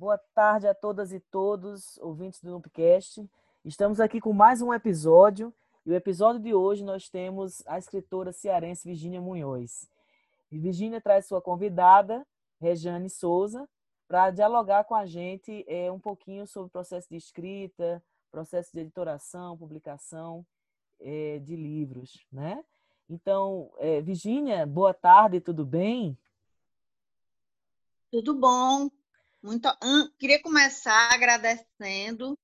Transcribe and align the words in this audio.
Boa 0.00 0.16
tarde 0.16 0.66
a 0.66 0.72
todas 0.72 1.12
e 1.12 1.20
todos, 1.20 1.98
ouvintes 1.98 2.40
do 2.40 2.50
Nupcast. 2.50 3.22
Estamos 3.62 4.00
aqui 4.00 4.18
com 4.18 4.32
mais 4.32 4.62
um 4.62 4.72
episódio. 4.72 5.52
E 5.84 5.90
o 5.90 5.94
episódio 5.94 6.40
de 6.40 6.54
hoje 6.54 6.82
nós 6.82 7.10
temos 7.10 7.62
a 7.66 7.76
escritora 7.76 8.32
cearense 8.32 8.88
Virginia 8.88 9.20
Munhoz. 9.20 9.90
E 10.50 10.58
Virginia 10.58 11.02
traz 11.02 11.26
sua 11.26 11.42
convidada, 11.42 12.26
Rejane 12.58 13.10
Souza, 13.10 13.68
para 14.08 14.30
dialogar 14.30 14.84
com 14.84 14.94
a 14.94 15.04
gente 15.04 15.66
é, 15.68 15.92
um 15.92 16.00
pouquinho 16.00 16.46
sobre 16.46 16.68
o 16.68 16.72
processo 16.72 17.06
de 17.10 17.16
escrita, 17.16 18.02
processo 18.32 18.72
de 18.72 18.80
editoração, 18.80 19.54
publicação 19.58 20.46
é, 20.98 21.40
de 21.40 21.54
livros, 21.54 22.26
né? 22.32 22.64
Então, 23.06 23.70
é, 23.76 24.00
Virginia, 24.00 24.64
boa 24.64 24.94
tarde, 24.94 25.42
tudo 25.42 25.62
bem? 25.62 26.16
Tudo 28.10 28.34
bom. 28.34 28.88
Muito, 29.42 29.68
queria 30.18 30.42
começar 30.42 31.14
agradecendo 31.14 32.38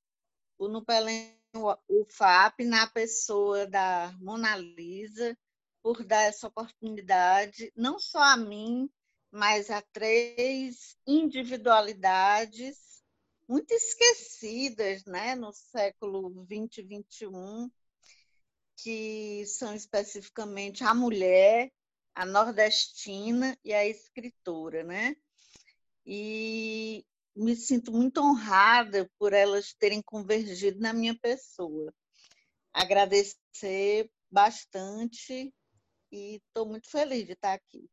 o 0.59 0.67
Nupelém 0.67 1.37
o 1.55 2.05
FAP 2.11 2.61
na 2.65 2.87
pessoa 2.87 3.67
da 3.67 4.15
Mona 4.21 4.57
Lisa 4.57 5.37
por 5.83 6.05
dar 6.05 6.23
essa 6.23 6.49
oportunidade, 6.49 7.73
não 7.77 7.99
só 7.99 8.23
a 8.23 8.37
mim, 8.37 8.91
mas 9.31 9.71
a 9.71 9.83
três 9.93 10.97
individualidades 11.07 13.03
muito 13.49 13.73
esquecidas 13.73 15.05
né, 15.05 15.35
no 15.35 15.53
século 15.53 16.45
20 16.45 16.79
e 16.79 16.83
21, 16.83 17.71
que 18.77 19.45
são 19.47 19.75
especificamente 19.75 20.83
a 20.83 20.95
mulher, 20.95 21.71
a 22.15 22.25
nordestina 22.27 23.57
e 23.63 23.73
a 23.73 23.87
escritora, 23.87 24.83
né? 24.83 25.17
E 26.07 27.05
me 27.35 27.57
sinto 27.57 27.93
muito 27.93 28.21
honrada 28.21 29.11
por 29.19 29.33
elas 29.33 29.75
terem 29.75 30.01
convergido 30.01 30.81
na 30.81 30.93
minha 30.93 31.19
pessoa. 31.19 31.93
Agradecer 32.73 34.11
bastante 34.31 35.53
e 36.13 36.37
estou 36.37 36.67
muito 36.67 36.91
feliz 36.91 37.27
de 37.27 37.33
estar 37.33 37.53
aqui. 37.53 37.89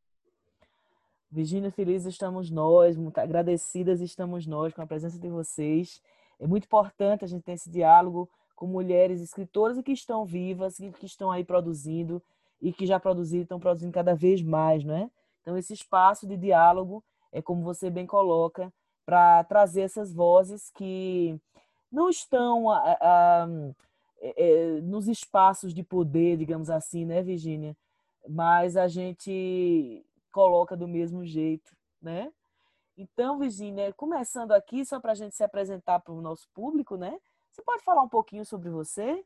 Virginia, 1.32 1.72
felizes 1.72 2.14
estamos 2.14 2.52
nós, 2.52 2.96
muito 2.96 3.18
agradecidas 3.18 4.00
estamos 4.02 4.46
nós 4.46 4.72
com 4.74 4.84
a 4.84 4.88
presença 4.88 5.18
de 5.18 5.30
vocês. 5.30 6.00
É 6.40 6.46
muito 6.46 6.66
importante 6.66 7.26
a 7.26 7.28
gente 7.28 7.44
ter 7.44 7.54
esse 7.54 7.70
diálogo 7.70 8.30
com 8.56 8.68
mulheres 8.68 9.20
escritoras 9.20 9.82
que 9.82 9.92
estão 9.92 10.26
vivas, 10.26 10.78
que 10.78 11.06
estão 11.06 11.32
aí 11.32 11.44
produzindo 11.44 12.22
e 12.62 12.72
que 12.72 12.86
já 12.86 13.00
produziram, 13.00 13.44
estão 13.44 13.60
produzindo 13.60 13.92
cada 13.92 14.14
vez 14.14 14.42
mais, 14.42 14.84
não 14.84 14.96
é? 14.96 15.10
Então, 15.42 15.58
esse 15.58 15.74
espaço 15.74 16.28
de 16.28 16.38
diálogo 16.38 17.04
é 17.34 17.42
como 17.42 17.64
você 17.64 17.90
bem 17.90 18.06
coloca, 18.06 18.72
para 19.06 19.44
trazer 19.44 19.82
essas 19.82 20.14
vozes 20.14 20.70
que 20.70 21.38
não 21.92 22.10
estão 22.10 22.70
a, 22.70 22.78
a, 22.78 23.44
a, 23.44 23.48
é, 24.22 24.80
nos 24.82 25.08
espaços 25.08 25.74
de 25.74 25.84
poder, 25.84 26.38
digamos 26.38 26.70
assim, 26.70 27.06
né, 27.06 27.22
Virginia? 27.22 27.76
Mas 28.30 28.78
a 28.78 28.88
gente 28.88 30.06
coloca 30.32 30.78
do 30.78 30.88
mesmo 30.88 31.26
jeito, 31.26 31.76
né? 32.02 32.32
Então, 32.96 33.40
Virginia, 33.40 33.92
começando 33.94 34.52
aqui, 34.52 34.86
só 34.86 35.00
para 35.00 35.12
a 35.12 35.16
gente 35.16 35.36
se 35.36 35.44
apresentar 35.44 36.00
para 36.00 36.14
o 36.14 36.22
nosso 36.22 36.48
público, 36.54 36.96
né? 36.96 37.20
Você 37.52 37.62
pode 37.64 37.84
falar 37.84 38.04
um 38.04 38.10
pouquinho 38.10 38.46
sobre 38.46 38.70
você? 38.70 39.24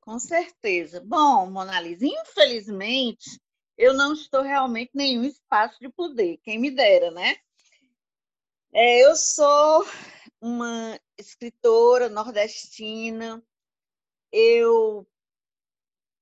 Com 0.00 0.18
certeza. 0.18 1.02
Bom, 1.04 1.50
Monalisa, 1.50 2.06
infelizmente, 2.06 3.40
eu 3.76 3.94
não 3.94 4.12
estou 4.12 4.42
realmente 4.42 4.90
em 4.94 4.98
nenhum 4.98 5.24
espaço 5.24 5.78
de 5.80 5.88
poder, 5.88 6.38
quem 6.38 6.58
me 6.58 6.70
dera, 6.70 7.10
né? 7.10 7.36
É, 8.72 9.04
eu 9.04 9.14
sou 9.16 9.86
uma 10.40 10.98
escritora 11.16 12.08
nordestina, 12.08 13.42
eu 14.32 15.06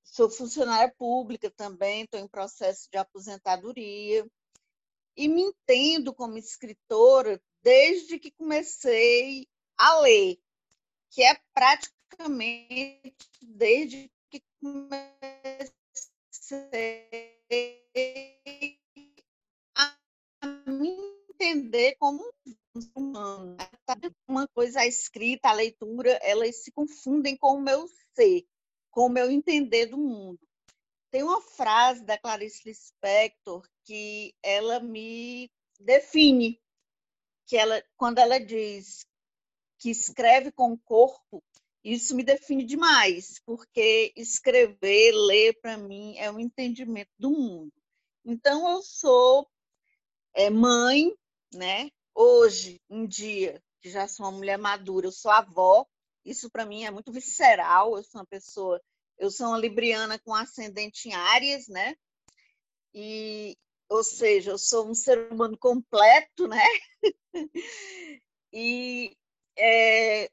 sou 0.05 0.29
funcionária 0.31 0.93
pública 0.99 1.51
também, 1.51 2.03
estou 2.03 2.21
em 2.21 2.29
processo 2.29 2.89
de 2.91 2.99
aposentadoria, 2.99 4.27
e 5.17 5.29
me 5.29 5.43
entendo 5.43 6.15
como 6.15 6.39
escritora 6.39 7.41
desde 7.63 8.19
que 8.19 8.31
comecei 8.31 9.47
a 9.77 10.01
ler 10.01 10.39
que 11.13 11.23
é 11.23 11.39
praticamente 11.55 13.15
desde 13.43 14.11
que 14.31 14.43
comecei 14.61 15.82
a 20.41 20.47
me 20.67 20.91
entender 21.31 21.95
como 21.97 22.23
um 22.75 22.91
humano. 22.97 23.57
Uma 24.27 24.49
coisa, 24.49 24.81
a 24.81 24.87
escrita, 24.87 25.49
a 25.49 25.53
leitura, 25.53 26.19
elas 26.23 26.65
se 26.65 26.73
confundem 26.73 27.37
com 27.37 27.55
o 27.55 27.61
meu 27.61 27.87
ser, 28.17 28.45
com 28.91 29.07
o 29.07 29.11
meu 29.11 29.31
entender 29.31 29.87
do 29.87 29.99
mundo. 29.99 30.41
Tem 31.11 31.23
uma 31.23 31.41
frase 31.41 32.03
da 32.05 32.19
Clarice 32.19 32.63
Lispector 32.67 33.63
que 33.85 34.35
ela 34.43 34.81
me 34.81 35.51
define, 35.79 36.61
que 37.47 37.57
ela, 37.57 37.85
quando 37.97 38.19
ela 38.19 38.41
diz 38.41 39.07
que 39.79 39.91
escreve 39.91 40.51
com 40.51 40.73
o 40.73 40.79
corpo, 40.79 41.43
isso 41.85 42.15
me 42.15 42.23
define 42.23 42.65
demais, 42.65 43.41
porque 43.45 44.13
escrever, 44.17 45.13
ler, 45.13 45.59
para 45.61 45.77
mim, 45.77 46.17
é 46.17 46.31
um 46.31 46.39
entendimento 46.39 47.11
do 47.19 47.31
mundo. 47.31 47.73
Então, 48.25 48.71
eu 48.71 48.83
sou 48.83 49.49
é, 50.35 50.49
mãe, 50.49 51.13
né? 51.53 51.91
Hoje, 52.15 52.81
em 52.89 53.07
dia, 53.07 53.61
que 53.81 53.91
já 53.91 54.07
sou 54.07 54.27
uma 54.27 54.33
mulher 54.39 54.59
madura, 54.59 55.07
eu 55.09 55.13
sou 55.13 55.31
avó, 55.31 55.85
isso 56.25 56.49
para 56.51 56.65
mim 56.65 56.85
é 56.85 56.91
muito 56.91 57.11
visceral, 57.11 57.97
eu 57.97 58.05
sou 58.05 58.21
uma 58.21 58.27
pessoa, 58.27 58.81
eu 59.19 59.31
sou 59.31 59.49
uma 59.49 59.59
libriana 59.59 60.19
com 60.21 60.35
ascendente 60.35 61.09
em 61.09 61.15
áreas, 61.15 61.67
né? 61.67 61.97
E, 62.95 63.57
ou 63.89 64.05
seja, 64.05 64.53
eu 64.53 64.59
sou 64.59 64.89
um 64.89 64.95
ser 64.95 65.33
humano 65.33 65.59
completo, 65.59 66.47
né? 66.47 66.65
e 68.53 69.17
é, 69.57 70.31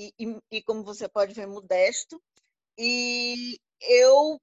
e, 0.00 0.14
e, 0.18 0.40
e, 0.50 0.62
como 0.62 0.82
você 0.82 1.08
pode 1.08 1.34
ver, 1.34 1.46
modesto. 1.46 2.22
E 2.78 3.60
eu 3.80 4.40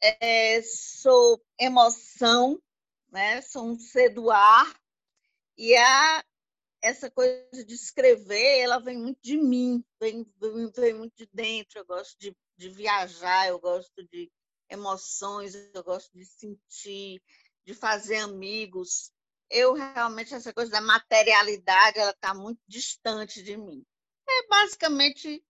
é, 0.00 0.62
sou 0.62 1.42
emoção, 1.58 2.60
né? 3.10 3.40
sou 3.42 3.66
um 3.66 3.78
ser 3.78 4.10
do 4.10 4.30
ar, 4.30 4.74
e 5.56 5.76
a, 5.76 6.24
essa 6.82 7.10
coisa 7.10 7.64
de 7.64 7.74
escrever, 7.74 8.60
ela 8.60 8.78
vem 8.78 8.98
muito 8.98 9.20
de 9.22 9.36
mim, 9.36 9.84
vem, 10.00 10.26
vem, 10.40 10.70
vem 10.70 10.94
muito 10.94 11.14
de 11.16 11.28
dentro. 11.32 11.78
Eu 11.78 11.86
gosto 11.86 12.18
de, 12.18 12.36
de 12.56 12.68
viajar, 12.70 13.48
eu 13.48 13.58
gosto 13.58 14.02
de 14.08 14.30
emoções, 14.68 15.54
eu 15.54 15.84
gosto 15.84 16.10
de 16.12 16.24
sentir, 16.24 17.22
de 17.64 17.74
fazer 17.74 18.16
amigos 18.16 19.12
eu 19.50 19.72
realmente, 19.72 20.34
essa 20.34 20.52
coisa 20.52 20.70
da 20.70 20.80
materialidade, 20.80 21.98
ela 21.98 22.10
está 22.10 22.34
muito 22.34 22.60
distante 22.66 23.42
de 23.42 23.56
mim. 23.56 23.84
É 24.28 24.46
basicamente 24.48 25.44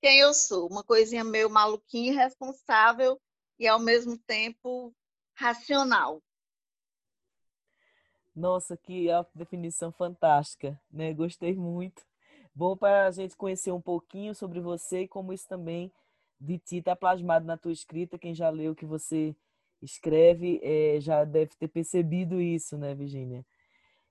quem 0.00 0.18
eu 0.20 0.32
sou, 0.32 0.68
uma 0.68 0.82
coisinha 0.82 1.22
meio 1.22 1.50
maluquinha, 1.50 2.12
irresponsável 2.12 3.20
e, 3.58 3.66
ao 3.68 3.78
mesmo 3.78 4.16
tempo, 4.18 4.94
racional. 5.34 6.22
Nossa, 8.34 8.76
que 8.76 9.08
definição 9.34 9.92
fantástica, 9.92 10.80
né? 10.90 11.12
Gostei 11.12 11.54
muito. 11.54 12.02
Bom 12.54 12.76
para 12.76 13.06
a 13.06 13.10
gente 13.10 13.36
conhecer 13.36 13.72
um 13.72 13.80
pouquinho 13.80 14.34
sobre 14.34 14.60
você 14.60 15.02
e 15.02 15.08
como 15.08 15.32
isso 15.32 15.46
também 15.46 15.92
de 16.40 16.58
ti 16.58 16.78
está 16.78 16.96
plasmado 16.96 17.44
na 17.44 17.56
tua 17.56 17.72
escrita. 17.72 18.18
Quem 18.18 18.34
já 18.34 18.48
leu 18.48 18.72
o 18.72 18.74
que 18.74 18.86
você 18.86 19.36
escreve 19.82 20.60
é, 20.62 21.00
já 21.00 21.24
deve 21.24 21.54
ter 21.56 21.68
percebido 21.68 22.40
isso, 22.40 22.78
né, 22.78 22.94
Virginia? 22.94 23.44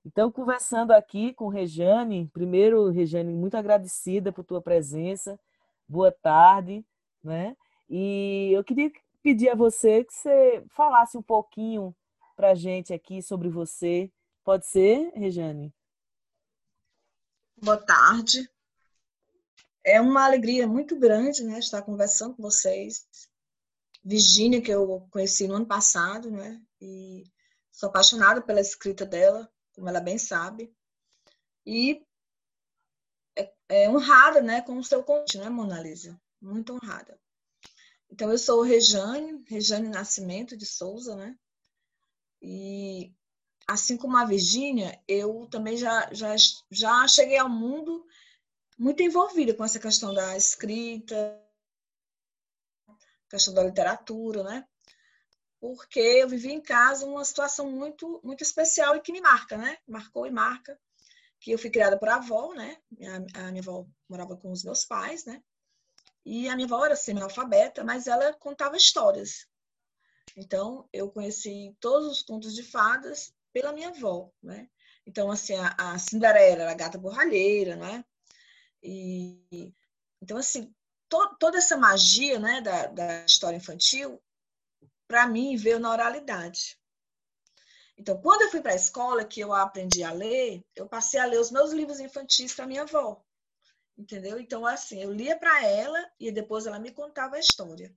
Então, 0.05 0.31
conversando 0.31 0.91
aqui 0.91 1.33
com 1.33 1.49
Rejane, 1.49 2.29
primeiro, 2.33 2.89
Rejane, 2.89 3.33
muito 3.33 3.55
agradecida 3.55 4.31
por 4.31 4.43
tua 4.45 4.61
presença, 4.61 5.39
boa 5.87 6.11
tarde, 6.11 6.85
né? 7.23 7.55
E 7.89 8.51
eu 8.53 8.63
queria 8.63 8.91
pedir 9.21 9.49
a 9.49 9.55
você 9.55 10.03
que 10.03 10.13
você 10.13 10.63
falasse 10.69 11.17
um 11.17 11.21
pouquinho 11.21 11.95
para 12.35 12.51
a 12.51 12.55
gente 12.55 12.93
aqui 12.93 13.21
sobre 13.21 13.49
você. 13.49 14.09
Pode 14.43 14.65
ser, 14.65 15.11
Rejane? 15.13 15.73
Boa 17.57 17.77
tarde. 17.77 18.49
É 19.83 19.99
uma 19.99 20.23
alegria 20.23 20.65
muito 20.65 20.97
grande 20.97 21.43
né, 21.43 21.59
estar 21.59 21.81
conversando 21.81 22.35
com 22.35 22.43
vocês. 22.43 23.05
Virgínia, 24.03 24.61
que 24.61 24.71
eu 24.71 25.05
conheci 25.11 25.47
no 25.47 25.55
ano 25.55 25.65
passado, 25.65 26.31
né? 26.31 26.61
E 26.79 27.23
sou 27.71 27.89
apaixonada 27.89 28.41
pela 28.41 28.61
escrita 28.61 29.05
dela, 29.05 29.51
como 29.79 29.89
ela 29.89 30.01
bem 30.01 30.17
sabe. 30.17 30.71
E 31.65 32.05
é, 33.35 33.53
é 33.69 33.89
honrada, 33.89 34.41
né, 34.41 34.61
com 34.61 34.77
o 34.77 34.83
seu 34.83 35.03
convite, 35.03 35.37
né, 35.37 35.49
Mona 35.49 35.81
Lisa? 35.81 36.19
Muito 36.41 36.73
honrada. 36.73 37.19
Então, 38.09 38.31
eu 38.31 38.37
sou 38.37 38.61
Rejane, 38.61 39.43
Rejane 39.47 39.87
Nascimento 39.87 40.57
de 40.57 40.65
Souza, 40.65 41.15
né? 41.15 41.37
E 42.41 43.13
assim 43.67 43.95
como 43.95 44.17
a 44.17 44.25
Virgínia, 44.25 44.99
eu 45.07 45.47
também 45.51 45.77
já, 45.77 46.11
já, 46.11 46.35
já 46.71 47.07
cheguei 47.07 47.37
ao 47.37 47.49
mundo 47.49 48.05
muito 48.77 49.03
envolvida 49.03 49.53
com 49.53 49.63
essa 49.63 49.79
questão 49.79 50.13
da 50.13 50.35
escrita, 50.35 51.39
questão 53.29 53.53
da 53.53 53.63
literatura, 53.63 54.43
né? 54.43 54.67
Porque 55.59 55.99
eu 55.99 56.29
vivi 56.29 56.51
em 56.51 56.61
casa 56.61 57.05
uma 57.05 57.25
situação 57.25 57.69
muito 57.69 58.21
muito 58.23 58.43
especial 58.43 58.95
e 58.95 59.01
que 59.01 59.11
me 59.11 59.21
marca, 59.21 59.57
né? 59.57 59.77
Marcou 59.87 60.25
e 60.25 60.31
marca. 60.31 60.79
Que 61.39 61.51
eu 61.51 61.59
fui 61.59 61.69
criada 61.69 61.97
por 61.97 62.09
avó, 62.09 62.53
né? 62.53 62.77
A, 63.35 63.51
minha 63.51 63.61
avó 63.61 63.85
morava 64.07 64.37
com 64.37 64.51
os 64.51 64.63
meus 64.63 64.85
pais, 64.85 65.25
né? 65.25 65.41
E 66.25 66.47
a 66.49 66.55
minha 66.55 66.65
avó 66.65 66.85
era 66.85 66.95
semi-analfabeta, 66.95 67.83
mas 67.83 68.07
ela 68.07 68.33
contava 68.33 68.77
histórias. 68.77 69.47
Então, 70.35 70.87
eu 70.93 71.09
conheci 71.09 71.75
todos 71.79 72.07
os 72.07 72.21
contos 72.21 72.53
de 72.53 72.63
fadas 72.63 73.33
pela 73.51 73.73
minha 73.73 73.89
avó, 73.89 74.31
né? 74.41 74.69
Então, 75.05 75.31
assim, 75.31 75.55
a, 75.55 75.75
a 75.77 75.97
Cinderela, 75.97 76.69
a 76.69 76.75
gata 76.75 76.97
borralheira, 76.97 77.75
né? 77.75 78.05
E, 78.83 79.73
então, 80.21 80.37
assim, 80.37 80.73
to, 81.09 81.35
toda 81.39 81.57
essa 81.57 81.75
magia 81.75 82.39
né, 82.39 82.61
da, 82.61 82.87
da 82.87 83.25
história 83.25 83.57
infantil, 83.57 84.21
para 85.09 85.27
mim, 85.27 85.57
veio 85.57 85.79
na 85.79 85.91
oralidade. 85.91 86.79
Então, 87.97 88.21
quando 88.21 88.43
eu 88.43 88.51
fui 88.51 88.61
para 88.61 88.73
a 88.73 88.75
escola, 88.75 89.25
que 89.25 89.39
eu 89.41 89.51
aprendi 89.51 90.03
a 90.03 90.13
ler, 90.13 90.63
eu 90.75 90.87
passei 90.87 91.19
a 91.19 91.25
ler 91.25 91.39
os 91.39 91.49
meus 91.49 91.71
livros 91.71 91.99
infantis 91.99 92.53
para 92.53 92.67
minha 92.67 92.83
avó. 92.83 93.21
Entendeu? 93.97 94.39
Então, 94.39 94.65
assim, 94.65 95.01
eu 95.01 95.11
lia 95.11 95.37
para 95.37 95.65
ela 95.65 95.99
e 96.19 96.31
depois 96.31 96.67
ela 96.67 96.79
me 96.79 96.91
contava 96.91 97.35
a 97.35 97.39
história. 97.39 97.93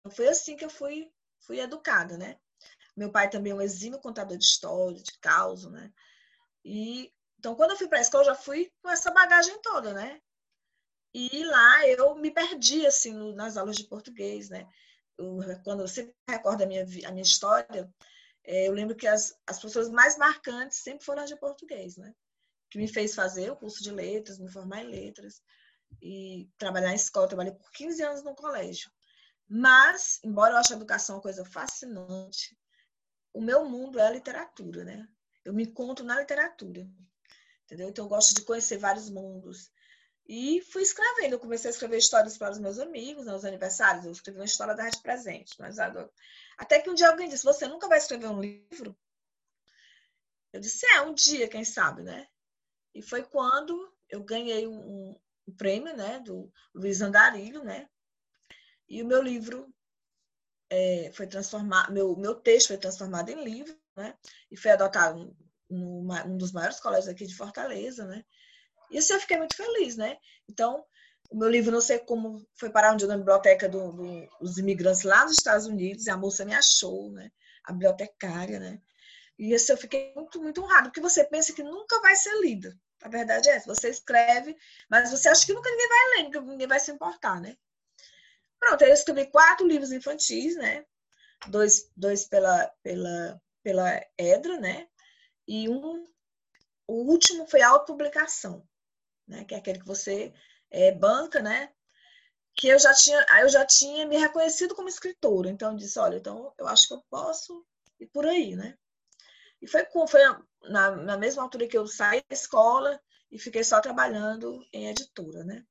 Então, 0.00 0.10
foi 0.10 0.26
assim 0.26 0.56
que 0.56 0.64
eu 0.64 0.70
fui, 0.70 1.12
fui 1.38 1.60
educada, 1.60 2.16
né? 2.16 2.38
Meu 2.96 3.12
pai 3.12 3.28
também 3.28 3.52
é 3.52 3.54
um 3.54 3.60
exímio 3.60 4.00
contador 4.00 4.38
de 4.38 4.44
história, 4.44 5.02
de 5.02 5.18
causa, 5.20 5.68
né? 5.70 5.92
E 6.64 7.12
então, 7.38 7.54
quando 7.54 7.72
eu 7.72 7.76
fui 7.76 7.88
para 7.88 7.98
a 7.98 8.00
escola, 8.00 8.24
eu 8.24 8.28
já 8.28 8.34
fui 8.34 8.72
com 8.82 8.88
essa 8.88 9.10
bagagem 9.10 9.60
toda, 9.60 9.92
né? 9.92 10.20
E 11.12 11.44
lá 11.44 11.86
eu 11.86 12.14
me 12.16 12.30
perdi, 12.30 12.86
assim, 12.86 13.34
nas 13.34 13.58
aulas 13.58 13.76
de 13.76 13.84
português, 13.84 14.48
né? 14.48 14.66
Eu, 15.18 15.38
quando 15.64 15.86
você 15.86 16.12
recorda 16.28 16.64
a 16.64 16.66
minha, 16.66 16.82
a 16.82 17.10
minha 17.10 17.22
história, 17.22 17.92
é, 18.44 18.68
eu 18.68 18.72
lembro 18.72 18.96
que 18.96 19.06
as, 19.06 19.34
as 19.46 19.60
pessoas 19.60 19.88
mais 19.88 20.16
marcantes 20.16 20.78
sempre 20.78 21.04
foram 21.04 21.22
as 21.22 21.30
de 21.30 21.36
português, 21.36 21.96
né? 21.96 22.14
Que 22.70 22.78
me 22.78 22.88
fez 22.88 23.14
fazer 23.14 23.50
o 23.50 23.56
curso 23.56 23.82
de 23.82 23.90
letras, 23.90 24.38
me 24.38 24.50
formar 24.50 24.82
em 24.82 24.88
letras 24.88 25.42
e 26.02 26.48
trabalhar 26.58 26.92
em 26.92 26.96
escola. 26.96 27.24
Eu 27.24 27.30
trabalhei 27.30 27.52
por 27.52 27.70
15 27.72 28.02
anos 28.02 28.22
no 28.22 28.34
colégio. 28.34 28.90
Mas, 29.48 30.18
embora 30.24 30.54
eu 30.54 30.58
ache 30.58 30.72
a 30.72 30.76
educação 30.76 31.16
uma 31.16 31.22
coisa 31.22 31.44
fascinante, 31.44 32.58
o 33.32 33.40
meu 33.40 33.64
mundo 33.64 33.98
é 33.98 34.06
a 34.06 34.10
literatura, 34.10 34.84
né? 34.84 35.08
Eu 35.44 35.54
me 35.54 35.62
encontro 35.62 36.04
na 36.04 36.18
literatura 36.20 36.86
entendeu? 37.66 37.88
Então 37.88 38.04
eu 38.04 38.08
gosto 38.08 38.34
de 38.34 38.42
conhecer 38.42 38.78
vários 38.78 39.10
mundos. 39.10 39.70
E 40.28 40.60
fui 40.72 40.82
escrevendo, 40.82 41.34
eu 41.34 41.38
comecei 41.38 41.70
a 41.70 41.72
escrever 41.72 41.98
histórias 41.98 42.36
para 42.36 42.50
os 42.50 42.58
meus 42.58 42.78
amigos, 42.78 43.26
nos 43.26 43.44
aniversários, 43.44 44.04
eu 44.04 44.10
escrevi 44.10 44.40
uma 44.40 44.44
história 44.44 44.74
da 44.74 44.82
Rede 44.82 45.00
Presente, 45.00 45.54
mas. 45.58 45.78
Até 46.58 46.80
que 46.80 46.90
um 46.90 46.94
dia 46.94 47.08
alguém 47.08 47.28
disse, 47.28 47.44
você 47.44 47.68
nunca 47.68 47.86
vai 47.86 47.98
escrever 47.98 48.26
um 48.26 48.40
livro? 48.40 48.96
Eu 50.52 50.60
disse, 50.60 50.84
é, 50.86 51.02
um 51.02 51.14
dia, 51.14 51.48
quem 51.48 51.64
sabe, 51.64 52.02
né? 52.02 52.26
E 52.92 53.02
foi 53.02 53.22
quando 53.22 53.94
eu 54.08 54.24
ganhei 54.24 54.66
um, 54.66 55.16
um 55.46 55.54
prêmio, 55.54 55.94
né, 55.96 56.18
do 56.20 56.52
Luiz 56.74 57.00
Andarilho, 57.00 57.62
né? 57.62 57.88
E 58.88 59.02
o 59.02 59.06
meu 59.06 59.22
livro 59.22 59.72
é, 60.70 61.12
foi 61.12 61.26
transformado, 61.26 61.92
meu, 61.92 62.16
meu 62.16 62.34
texto 62.34 62.68
foi 62.68 62.78
transformado 62.78 63.28
em 63.28 63.44
livro, 63.44 63.78
né? 63.94 64.16
E 64.50 64.56
foi 64.56 64.72
adotado 64.72 65.36
numa, 65.68 66.24
um 66.24 66.36
dos 66.36 66.52
maiores 66.52 66.80
colégios 66.80 67.08
aqui 67.08 67.26
de 67.26 67.36
Fortaleza, 67.36 68.04
né? 68.06 68.24
Isso 68.90 69.12
eu 69.12 69.20
fiquei 69.20 69.36
muito 69.36 69.56
feliz, 69.56 69.96
né? 69.96 70.16
Então, 70.48 70.84
o 71.30 71.36
meu 71.36 71.48
livro, 71.48 71.72
não 71.72 71.80
sei 71.80 71.98
como, 71.98 72.46
foi 72.54 72.70
parar 72.70 72.92
um 72.92 72.96
dia 72.96 73.08
na 73.08 73.16
biblioteca 73.16 73.68
do, 73.68 73.92
do, 73.92 74.28
dos 74.40 74.58
imigrantes 74.58 75.02
lá 75.02 75.24
nos 75.24 75.36
Estados 75.36 75.66
Unidos, 75.66 76.06
e 76.06 76.10
a 76.10 76.16
moça 76.16 76.44
me 76.44 76.54
achou, 76.54 77.10
né? 77.10 77.30
A 77.64 77.72
bibliotecária, 77.72 78.60
né? 78.60 78.80
E 79.38 79.52
isso 79.52 79.72
eu 79.72 79.76
fiquei 79.76 80.12
muito, 80.14 80.40
muito 80.40 80.62
honrado, 80.62 80.88
porque 80.88 81.00
você 81.00 81.24
pensa 81.24 81.52
que 81.52 81.62
nunca 81.62 82.00
vai 82.00 82.14
ser 82.14 82.40
lida. 82.40 82.76
A 83.02 83.08
verdade 83.08 83.48
é 83.48 83.56
essa, 83.56 83.74
você 83.74 83.90
escreve, 83.90 84.56
mas 84.88 85.10
você 85.10 85.28
acha 85.28 85.44
que 85.44 85.52
nunca 85.52 85.70
ninguém 85.70 85.88
vai 85.88 85.98
ler, 86.08 86.40
ninguém 86.42 86.66
vai 86.66 86.80
se 86.80 86.90
importar, 86.90 87.40
né? 87.40 87.56
Pronto, 88.58 88.82
eu 88.82 88.92
escrevi 88.92 89.26
quatro 89.26 89.66
livros 89.66 89.92
infantis, 89.92 90.56
né? 90.56 90.84
Dois, 91.48 91.90
dois 91.94 92.26
pela, 92.26 92.72
pela, 92.82 93.40
pela 93.62 94.00
Edra, 94.16 94.58
né? 94.58 94.88
E 95.46 95.68
um, 95.68 96.04
o 96.86 97.02
último 97.02 97.46
foi 97.46 97.60
a 97.60 97.68
autopublicação, 97.68 98.66
né? 99.26 99.44
que 99.44 99.54
é 99.54 99.58
aquele 99.58 99.78
que 99.80 99.86
você 99.86 100.32
é, 100.70 100.92
banca, 100.92 101.40
né? 101.40 101.72
Que 102.54 102.68
eu 102.68 102.78
já 102.78 102.94
tinha, 102.94 103.24
eu 103.40 103.48
já 103.48 103.64
tinha 103.66 104.06
me 104.06 104.16
reconhecido 104.16 104.74
como 104.74 104.88
escritora. 104.88 105.50
Então, 105.50 105.72
eu 105.72 105.76
disse, 105.76 105.98
olha, 105.98 106.16
então 106.16 106.52
eu 106.58 106.66
acho 106.66 106.88
que 106.88 106.94
eu 106.94 107.02
posso 107.10 107.64
ir 108.00 108.06
por 108.06 108.26
aí, 108.26 108.56
né? 108.56 108.76
E 109.60 109.66
foi, 109.66 109.86
foi 110.08 110.20
na, 110.62 110.90
na 110.96 111.16
mesma 111.16 111.42
altura 111.42 111.66
que 111.66 111.76
eu 111.76 111.86
saí 111.86 112.22
da 112.28 112.34
escola 112.34 113.00
e 113.30 113.38
fiquei 113.38 113.64
só 113.64 113.80
trabalhando 113.80 114.66
em 114.72 114.88
editora, 114.88 115.44
né? 115.44 115.64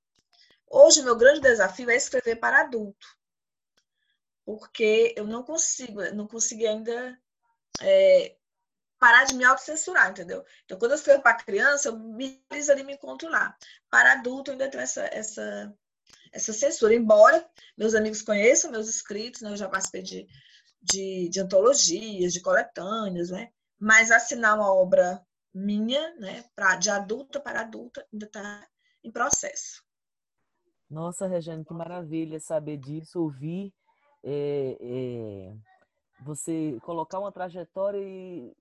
Hoje, 0.68 1.04
meu 1.04 1.16
grande 1.16 1.42
desafio 1.42 1.90
é 1.90 1.96
escrever 1.96 2.38
para 2.38 2.62
adulto, 2.62 3.08
porque 4.44 5.14
eu 5.16 5.26
não 5.26 5.44
consigo, 5.44 6.02
não 6.14 6.28
consegui 6.28 6.68
ainda 6.68 7.18
é, 7.82 8.35
parar 9.06 9.24
de 9.24 9.36
me 9.36 9.44
autocensurar, 9.44 10.10
entendeu? 10.10 10.44
Então, 10.64 10.80
quando 10.80 10.94
eu 10.94 10.96
escrevo 10.96 11.22
para 11.22 11.38
criança, 11.38 11.90
eu 11.90 12.00
me 12.00 12.44
ali 12.72 12.84
me 12.84 12.94
encontro 12.94 13.30
lá. 13.30 13.56
Para 13.88 14.14
adulto, 14.14 14.50
eu 14.50 14.54
ainda 14.54 14.68
tenho 14.68 14.82
essa, 14.82 15.04
essa, 15.14 15.72
essa 16.32 16.52
censura. 16.52 16.96
Embora 16.96 17.48
meus 17.78 17.94
amigos 17.94 18.24
conheçam 18.24 18.72
meus 18.72 18.90
escritos, 18.90 19.42
né? 19.42 19.52
eu 19.52 19.58
já 19.58 19.70
participei 19.70 20.02
de, 20.02 20.28
de, 20.82 21.30
de 21.30 21.40
antologias, 21.40 22.34
de 22.34 22.42
coletâneas, 22.42 23.30
né? 23.30 23.52
Mas 23.80 24.10
assinar 24.10 24.56
uma 24.56 24.74
obra 24.74 25.24
minha, 25.54 26.16
né, 26.16 26.44
pra, 26.56 26.76
de 26.76 26.90
adulta 26.90 27.40
para 27.40 27.62
adulta, 27.62 28.04
ainda 28.12 28.26
está 28.26 28.68
em 29.04 29.12
processo. 29.12 29.84
Nossa, 30.90 31.28
Regiane, 31.28 31.64
que 31.64 31.74
maravilha 31.76 32.40
saber 32.40 32.78
disso, 32.78 33.22
ouvir 33.22 33.72
é, 34.24 34.78
é, 34.82 35.56
você 36.24 36.80
colocar 36.82 37.20
uma 37.20 37.32
trajetória 37.32 38.00
e 38.00 38.52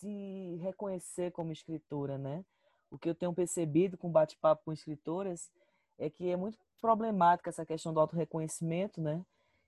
se 0.00 0.56
reconhecer 0.62 1.32
como 1.32 1.52
escritora, 1.52 2.18
né? 2.18 2.44
O 2.90 2.98
que 2.98 3.08
eu 3.08 3.14
tenho 3.14 3.32
percebido 3.32 3.96
com 3.96 4.10
bate-papo 4.10 4.64
com 4.64 4.72
escritoras 4.72 5.50
é 5.98 6.10
que 6.10 6.28
é 6.28 6.36
muito 6.36 6.58
problemática 6.80 7.50
essa 7.50 7.64
questão 7.66 7.92
do 7.92 8.00
autorreconhecimento, 8.00 9.00
né? 9.00 9.24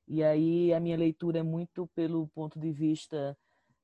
E 0.06 0.22
aí 0.22 0.72
a 0.72 0.80
minha 0.80 0.96
leitura 0.96 1.38
é 1.38 1.42
muito 1.42 1.86
pelo 1.94 2.28
ponto 2.28 2.58
de 2.58 2.70
vista 2.70 3.36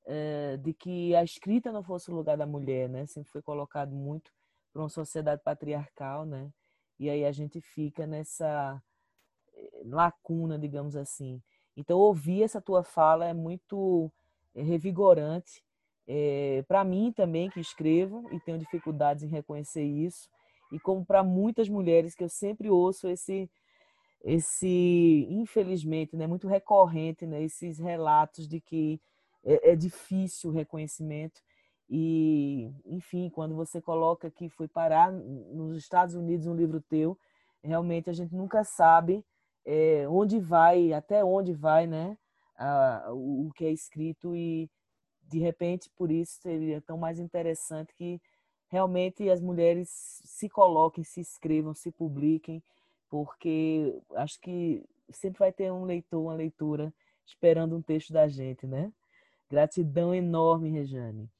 é, 0.06 0.56
de 0.58 0.72
que 0.72 1.14
a 1.14 1.24
escrita 1.24 1.72
não 1.72 1.82
fosse 1.82 2.10
o 2.10 2.14
lugar 2.14 2.36
da 2.36 2.46
mulher, 2.46 2.88
né? 2.88 3.06
Sempre 3.06 3.30
foi 3.30 3.42
colocado 3.42 3.94
muito 3.94 4.32
para 4.72 4.82
uma 4.82 4.88
sociedade 4.88 5.42
patriarcal, 5.42 6.24
né? 6.26 6.50
E 6.98 7.08
aí 7.10 7.24
a 7.24 7.32
gente 7.32 7.60
fica 7.60 8.06
nessa 8.06 8.80
eh, 9.54 9.82
lacuna, 9.84 10.58
digamos 10.58 10.94
assim. 10.96 11.42
Então 11.76 11.98
ouvir 11.98 12.42
essa 12.42 12.60
tua 12.60 12.84
fala 12.84 13.26
é 13.26 13.34
muito 13.34 14.10
revigorante 14.54 15.63
é, 16.06 16.64
para 16.68 16.84
mim 16.84 17.12
também, 17.12 17.50
que 17.50 17.60
escrevo 17.60 18.28
e 18.32 18.40
tenho 18.40 18.58
dificuldades 18.58 19.22
em 19.22 19.28
reconhecer 19.28 19.84
isso, 19.84 20.28
e 20.72 20.78
como 20.78 21.04
para 21.04 21.22
muitas 21.22 21.68
mulheres 21.68 22.14
que 22.14 22.24
eu 22.24 22.28
sempre 22.28 22.68
ouço 22.68 23.08
esse, 23.08 23.50
esse 24.22 25.26
infelizmente, 25.30 26.16
né, 26.16 26.26
muito 26.26 26.48
recorrente, 26.48 27.26
né, 27.26 27.42
esses 27.42 27.78
relatos 27.78 28.48
de 28.48 28.60
que 28.60 29.00
é, 29.44 29.72
é 29.72 29.76
difícil 29.76 30.50
o 30.50 30.52
reconhecimento. 30.52 31.40
E, 31.88 32.70
enfim, 32.86 33.28
quando 33.28 33.54
você 33.54 33.80
coloca 33.80 34.30
que 34.30 34.48
foi 34.48 34.66
parar 34.66 35.12
nos 35.12 35.76
Estados 35.76 36.14
Unidos 36.14 36.46
um 36.46 36.56
livro 36.56 36.80
teu, 36.80 37.16
realmente 37.62 38.08
a 38.08 38.12
gente 38.12 38.34
nunca 38.34 38.64
sabe 38.64 39.24
é, 39.64 40.06
onde 40.08 40.40
vai, 40.40 40.92
até 40.92 41.22
onde 41.24 41.52
vai, 41.52 41.86
né, 41.86 42.16
o 43.12 43.50
que 43.54 43.64
é 43.64 43.70
escrito 43.70 44.34
e 44.34 44.68
de 45.28 45.38
repente, 45.38 45.90
por 45.96 46.10
isso 46.10 46.40
seria 46.40 46.80
tão 46.80 46.96
mais 46.98 47.18
interessante 47.18 47.94
que 47.94 48.20
realmente 48.68 49.28
as 49.30 49.40
mulheres 49.40 49.88
se 50.24 50.48
coloquem, 50.48 51.04
se 51.04 51.20
escrevam, 51.20 51.74
se 51.74 51.90
publiquem, 51.90 52.62
porque 53.08 53.96
acho 54.16 54.40
que 54.40 54.82
sempre 55.10 55.38
vai 55.38 55.52
ter 55.52 55.70
um 55.70 55.84
leitor, 55.84 56.20
uma 56.20 56.34
leitura 56.34 56.92
esperando 57.24 57.76
um 57.76 57.82
texto 57.82 58.12
da 58.12 58.26
gente, 58.28 58.66
né? 58.66 58.92
Gratidão 59.48 60.14
enorme, 60.14 60.70
Rejane. 60.70 61.30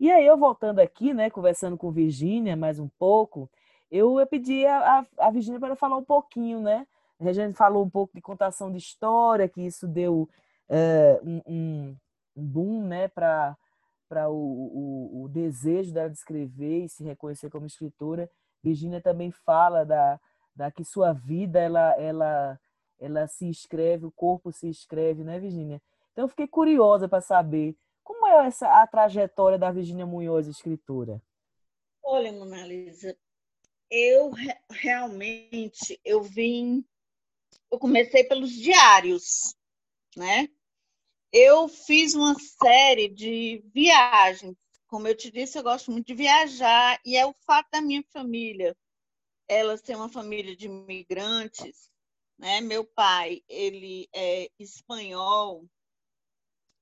E 0.00 0.10
aí, 0.10 0.26
eu 0.26 0.36
voltando 0.36 0.80
aqui, 0.80 1.14
né, 1.14 1.30
conversando 1.30 1.76
com 1.76 1.92
Virgínia 1.92 2.56
mais 2.56 2.80
um 2.80 2.88
pouco, 2.88 3.48
eu, 3.90 4.18
eu 4.18 4.26
pedi 4.26 4.66
a, 4.66 5.06
a, 5.18 5.30
Virgínia 5.30 5.60
para 5.60 5.76
falar 5.76 5.96
um 5.96 6.04
pouquinho, 6.04 6.60
né? 6.60 6.86
A 7.20 7.24
Rejane 7.24 7.54
falou 7.54 7.84
um 7.84 7.90
pouco 7.90 8.12
de 8.14 8.20
contação 8.20 8.72
de 8.72 8.78
história, 8.78 9.48
que 9.48 9.60
isso 9.60 9.86
deu 9.86 10.28
é, 10.68 11.20
um 11.46 11.94
boom 12.34 12.86
né, 12.86 13.08
para 13.08 13.56
o, 14.28 14.32
o, 14.32 15.24
o, 15.24 15.28
desejo 15.28 15.92
dela 15.92 16.10
de 16.10 16.16
escrever 16.16 16.84
e 16.84 16.88
se 16.88 17.04
reconhecer 17.04 17.50
como 17.50 17.66
escritora, 17.66 18.30
Virginia 18.62 19.00
também 19.00 19.30
fala 19.30 19.84
da, 19.84 20.20
da 20.54 20.70
que 20.70 20.84
sua 20.84 21.12
vida 21.12 21.60
ela, 21.60 21.94
ela, 21.98 22.60
ela 22.98 23.26
se 23.26 23.48
escreve, 23.48 24.06
o 24.06 24.12
corpo 24.12 24.52
se 24.52 24.68
escreve, 24.68 25.24
né, 25.24 25.38
Virginia? 25.38 25.80
Então 26.12 26.24
eu 26.24 26.28
fiquei 26.28 26.46
curiosa 26.46 27.08
para 27.08 27.20
saber 27.20 27.76
como 28.04 28.26
é 28.26 28.46
essa 28.46 28.82
a 28.82 28.86
trajetória 28.86 29.58
da 29.58 29.70
Virginia 29.70 30.06
Munhoz, 30.06 30.46
escritora. 30.46 31.22
Olha, 32.02 32.32
Mona 32.32 32.66
Lisa, 32.66 33.16
eu 33.90 34.30
realmente 34.70 36.00
eu 36.04 36.22
vim, 36.22 36.84
eu 37.70 37.78
comecei 37.78 38.24
pelos 38.24 38.50
diários, 38.50 39.56
né? 40.16 40.48
Eu 41.32 41.66
fiz 41.66 42.14
uma 42.14 42.34
série 42.38 43.08
de 43.08 43.64
viagens. 43.74 44.54
Como 44.86 45.08
eu 45.08 45.16
te 45.16 45.30
disse, 45.30 45.58
eu 45.58 45.62
gosto 45.62 45.90
muito 45.90 46.06
de 46.08 46.14
viajar 46.14 47.00
e 47.06 47.16
é 47.16 47.24
o 47.24 47.32
fato 47.46 47.70
da 47.72 47.80
minha 47.80 48.04
família, 48.12 48.76
ela 49.48 49.78
ser 49.78 49.96
uma 49.96 50.10
família 50.10 50.54
de 50.54 50.66
imigrantes, 50.66 51.90
né? 52.38 52.60
Meu 52.60 52.84
pai, 52.84 53.42
ele 53.48 54.06
é 54.12 54.50
espanhol 54.58 55.66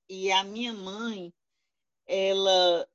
e 0.09 0.29
a 0.29 0.43
minha 0.43 0.73
mãe, 0.73 1.33
ela, 2.05 2.85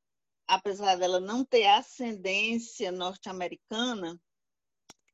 apesar 0.47 0.97
dela 0.97 1.19
não 1.19 1.43
ter 1.43 1.65
ascendência 1.65 2.93
norte-americana, 2.93 4.21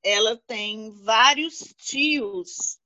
ela 0.02 0.36
tem 0.36 0.90
vários 0.90 1.58
tios 1.76 2.81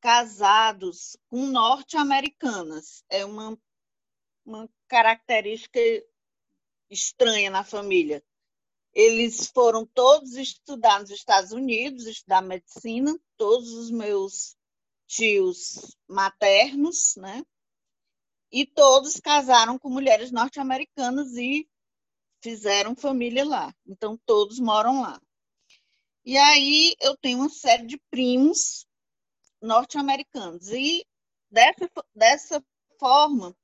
casados 0.00 1.16
com 1.28 1.46
norte-americanas. 1.46 3.04
É 3.08 3.24
uma, 3.24 3.58
uma 4.44 4.68
característica 4.86 5.80
estranha 6.90 7.50
na 7.50 7.64
família. 7.64 8.22
Eles 8.92 9.48
foram 9.48 9.86
todos 9.86 10.36
estudar 10.36 11.00
nos 11.00 11.10
Estados 11.10 11.52
Unidos, 11.52 12.06
estudar 12.06 12.42
medicina, 12.42 13.18
todos 13.36 13.72
os 13.72 13.90
meus 13.90 14.56
tios 15.06 15.96
maternos, 16.08 17.14
né? 17.16 17.44
E 18.50 18.64
todos 18.64 19.20
casaram 19.20 19.78
com 19.78 19.90
mulheres 19.90 20.30
norte-americanas 20.30 21.36
e 21.36 21.68
fizeram 22.42 22.96
família 22.96 23.44
lá. 23.44 23.74
Então, 23.86 24.18
todos 24.24 24.58
moram 24.58 25.02
lá. 25.02 25.20
E 26.24 26.36
aí 26.36 26.94
eu 27.00 27.16
tenho 27.16 27.38
uma 27.38 27.48
série 27.48 27.86
de 27.86 27.98
primos 28.10 28.87
norte-americanos. 29.60 30.68
E 30.68 31.04
dessa, 31.50 31.90
dessa 32.14 32.64
forma, 32.98 33.56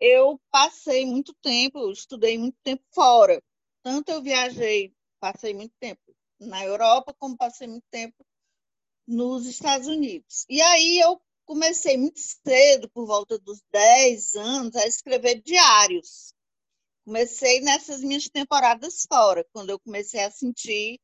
eu 0.00 0.40
passei 0.50 1.06
muito 1.06 1.34
tempo, 1.42 1.78
eu 1.78 1.92
estudei 1.92 2.36
muito 2.38 2.58
tempo 2.62 2.82
fora. 2.92 3.42
Tanto 3.82 4.10
eu 4.10 4.22
viajei, 4.22 4.94
passei 5.20 5.54
muito 5.54 5.74
tempo 5.78 6.00
na 6.40 6.64
Europa, 6.64 7.14
como 7.18 7.36
passei 7.36 7.68
muito 7.68 7.84
tempo 7.90 8.24
nos 9.06 9.46
Estados 9.46 9.86
Unidos. 9.88 10.44
E 10.48 10.60
aí 10.60 10.98
eu 10.98 11.20
comecei 11.44 11.96
muito 11.96 12.18
cedo, 12.18 12.88
por 12.90 13.06
volta 13.06 13.38
dos 13.38 13.60
10 13.70 14.34
anos, 14.36 14.76
a 14.76 14.86
escrever 14.86 15.40
diários. 15.42 16.34
Comecei 17.04 17.60
nessas 17.60 18.00
minhas 18.00 18.28
temporadas 18.28 19.04
fora, 19.08 19.44
quando 19.52 19.70
eu 19.70 19.78
comecei 19.80 20.20
a 20.22 20.30
sentir 20.30 21.00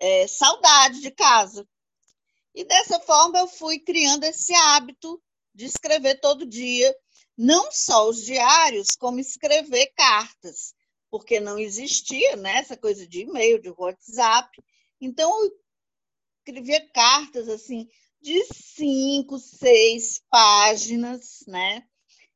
é, 0.00 0.26
saudade 0.26 1.00
de 1.00 1.10
casa. 1.10 1.66
E 2.56 2.64
dessa 2.64 2.98
forma 2.98 3.38
eu 3.38 3.46
fui 3.46 3.78
criando 3.78 4.24
esse 4.24 4.54
hábito 4.54 5.22
de 5.54 5.66
escrever 5.66 6.18
todo 6.20 6.46
dia, 6.46 6.96
não 7.36 7.70
só 7.70 8.08
os 8.08 8.24
diários, 8.24 8.96
como 8.98 9.20
escrever 9.20 9.92
cartas, 9.94 10.74
porque 11.10 11.38
não 11.38 11.58
existia 11.58 12.34
né, 12.36 12.56
essa 12.56 12.74
coisa 12.74 13.06
de 13.06 13.20
e-mail, 13.20 13.60
de 13.60 13.68
WhatsApp. 13.76 14.50
Então, 14.98 15.30
eu 15.44 15.52
escrevia 16.38 16.88
cartas 16.92 17.46
assim 17.46 17.90
de 18.22 18.42
cinco, 18.44 19.38
seis 19.38 20.22
páginas, 20.30 21.44
né? 21.46 21.86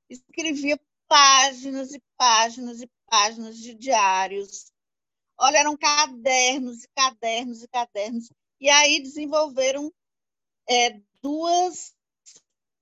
Escrevia 0.07 0.79
páginas 1.09 1.95
e 1.95 2.03
páginas 2.19 2.83
e 2.83 2.91
páginas 3.07 3.57
de 3.57 3.75
diários. 3.75 4.71
Olha, 5.39 5.61
eram 5.61 5.79
cadernos 5.79 6.85
e 6.85 6.89
cadernos 6.95 7.63
e 7.63 7.69
cadernos. 7.69 8.31
E 8.61 8.69
aí 8.69 9.03
desenvolveram 9.03 9.91
é, 10.71 11.01
duas 11.21 11.93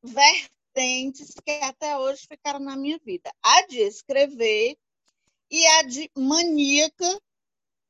vertentes 0.03 1.35
que 1.43 1.51
até 1.63 1.97
hoje 1.97 2.27
ficaram 2.29 2.61
na 2.61 2.77
minha 2.77 2.99
vida: 2.99 3.33
a 3.43 3.67
de 3.67 3.79
escrever 3.79 4.77
e 5.51 5.67
a 5.67 5.83
de 5.85 6.11
maníaca 6.15 7.21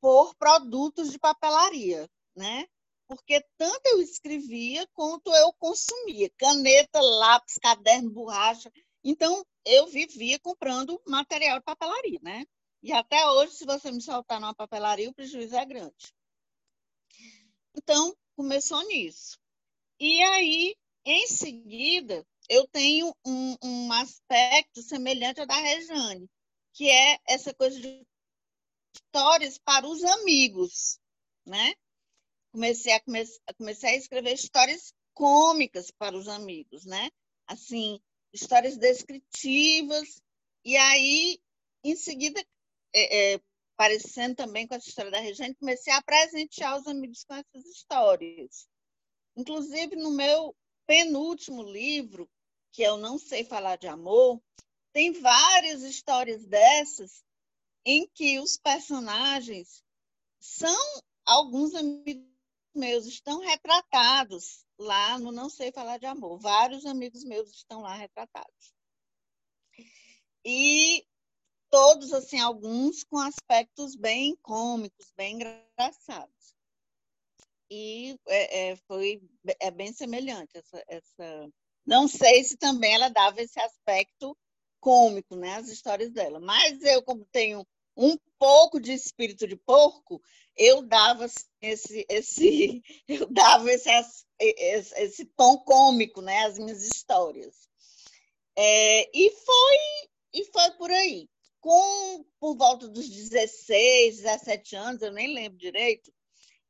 por 0.00 0.35
produtos 0.37 1.11
de 1.11 1.19
papelaria, 1.19 2.09
né? 2.37 2.67
Porque 3.09 3.45
tanto 3.57 3.81
eu 3.87 4.00
escrevia 4.00 4.87
quanto 4.95 5.35
eu 5.35 5.52
consumia 5.55 6.31
caneta, 6.37 7.00
lápis, 7.00 7.55
caderno, 7.61 8.11
borracha. 8.11 8.71
Então 9.02 9.45
eu 9.64 9.88
vivia 9.88 10.38
comprando 10.38 11.00
material 11.07 11.59
de 11.59 11.64
papelaria, 11.64 12.21
né? 12.23 12.45
E 12.83 12.93
até 12.93 13.26
hoje, 13.31 13.55
se 13.55 13.64
você 13.64 13.90
me 13.90 14.00
soltar 14.00 14.40
numa 14.40 14.55
papelaria, 14.55 15.11
o 15.11 15.14
prejuízo 15.14 15.57
é 15.57 15.64
grande. 15.64 16.14
Então, 17.75 18.17
começou 18.37 18.87
nisso. 18.87 19.37
E 20.00 20.23
aí, 20.23 20.76
em 21.05 21.26
seguida, 21.26 22.26
eu 22.49 22.67
tenho 22.69 23.14
um, 23.26 23.57
um 23.62 23.93
aspecto 23.93 24.83
semelhante 24.83 25.40
ao 25.40 25.47
da 25.47 25.57
Rejane, 25.57 26.28
que 26.73 26.88
é 26.88 27.19
essa 27.26 27.52
coisa 27.52 27.81
de 27.81 28.07
histórias 28.95 29.59
para 29.59 29.87
os 29.87 30.05
amigos, 30.05 30.99
né? 31.47 31.75
Comecei 32.52 32.93
a, 32.93 33.00
come 33.00 33.25
comecei 33.57 33.90
a 33.90 33.97
escrever 33.97 34.35
histórias 34.35 34.93
cômicas 35.14 35.90
para 35.90 36.17
os 36.17 36.28
amigos, 36.28 36.85
né? 36.85 37.11
Assim, 37.47 38.00
histórias 38.33 38.76
descritivas, 38.76 40.21
e 40.64 40.76
aí, 40.76 41.40
em 41.83 41.97
seguida, 41.97 42.40
é, 42.95 43.35
é, 43.35 43.40
parecendo 43.76 44.37
também 44.37 44.67
com 44.67 44.75
essa 44.75 44.88
história 44.88 45.11
da 45.11 45.21
Regina, 45.21 45.55
comecei 45.55 45.93
a 45.93 46.02
presentear 46.02 46.78
os 46.78 46.87
amigos 46.87 47.25
com 47.25 47.35
essas 47.35 47.64
histórias. 47.67 48.69
Inclusive, 49.38 49.95
no 49.95 50.11
meu 50.11 50.52
penúltimo 50.85 51.62
livro, 51.62 52.28
que 52.73 52.83
eu 52.83 52.97
não 52.97 53.16
sei 53.16 53.45
falar 53.45 53.76
de 53.76 53.87
amor, 53.87 54.42
tem 54.92 55.12
várias 55.12 55.83
histórias 55.83 56.45
dessas 56.45 57.23
em 57.85 58.09
que 58.09 58.40
os 58.40 58.57
personagens 58.57 59.80
são 60.40 60.76
alguns 61.25 61.73
amigos 61.76 62.26
meus 62.75 63.07
estão 63.07 63.38
retratados 63.38 64.66
lá 64.76 65.21
no 65.21 65.30
Não 65.30 65.49
Sei 65.49 65.71
Falar 65.71 65.99
de 65.99 66.07
Amor. 66.07 66.38
Vários 66.40 66.85
amigos 66.85 67.23
meus 67.23 67.50
estão 67.50 67.80
lá 67.80 67.95
retratados. 67.95 68.75
E 70.45 71.07
todos, 71.71 72.12
assim, 72.12 72.40
alguns 72.40 73.04
com 73.04 73.18
aspectos 73.18 73.95
bem 73.95 74.37
cômicos, 74.42 75.12
bem 75.16 75.37
engraçados 75.37 76.58
e 77.71 78.19
é, 78.27 78.71
é, 78.71 78.77
foi 78.87 79.21
é 79.61 79.71
bem 79.71 79.93
semelhante 79.93 80.57
essa, 80.57 80.85
essa. 80.89 81.49
Não 81.87 82.07
sei 82.07 82.45
se 82.45 82.57
também 82.57 82.95
ela 82.95 83.09
dava 83.09 83.41
esse 83.41 83.59
aspecto 83.61 84.37
cômico, 84.81 85.37
né, 85.37 85.57
as 85.57 85.69
histórias 85.69 86.11
dela. 86.13 86.39
Mas 86.41 86.83
eu, 86.83 87.03
como 87.03 87.27
tenho 87.33 87.67
um 87.97 88.17
pouco 88.39 88.81
de 88.81 88.93
espírito 88.93 89.47
de 89.47 89.57
porco, 89.57 90.23
eu 90.57 90.83
dava 90.83 91.25
assim, 91.25 91.47
esse, 91.61 92.07
esse, 92.09 92.83
eu 93.09 93.27
dava 93.27 93.71
esse, 93.73 93.89
esse, 94.39 94.95
esse 95.03 95.25
tom 95.25 95.59
cômico, 95.59 96.21
né, 96.23 96.45
às 96.45 96.59
minhas 96.59 96.83
histórias. 96.83 97.69
É, 98.57 99.11
e 99.17 99.31
foi 99.31 99.79
e 100.33 100.45
foi 100.47 100.71
por 100.73 100.91
aí. 100.91 101.29
Com 101.61 102.25
por 102.41 102.57
volta 102.57 102.89
dos 102.89 103.09
16, 103.09 104.19
17 104.19 104.77
anos, 104.77 105.03
eu 105.03 105.13
nem 105.13 105.35
lembro 105.35 105.59
direito, 105.59 106.13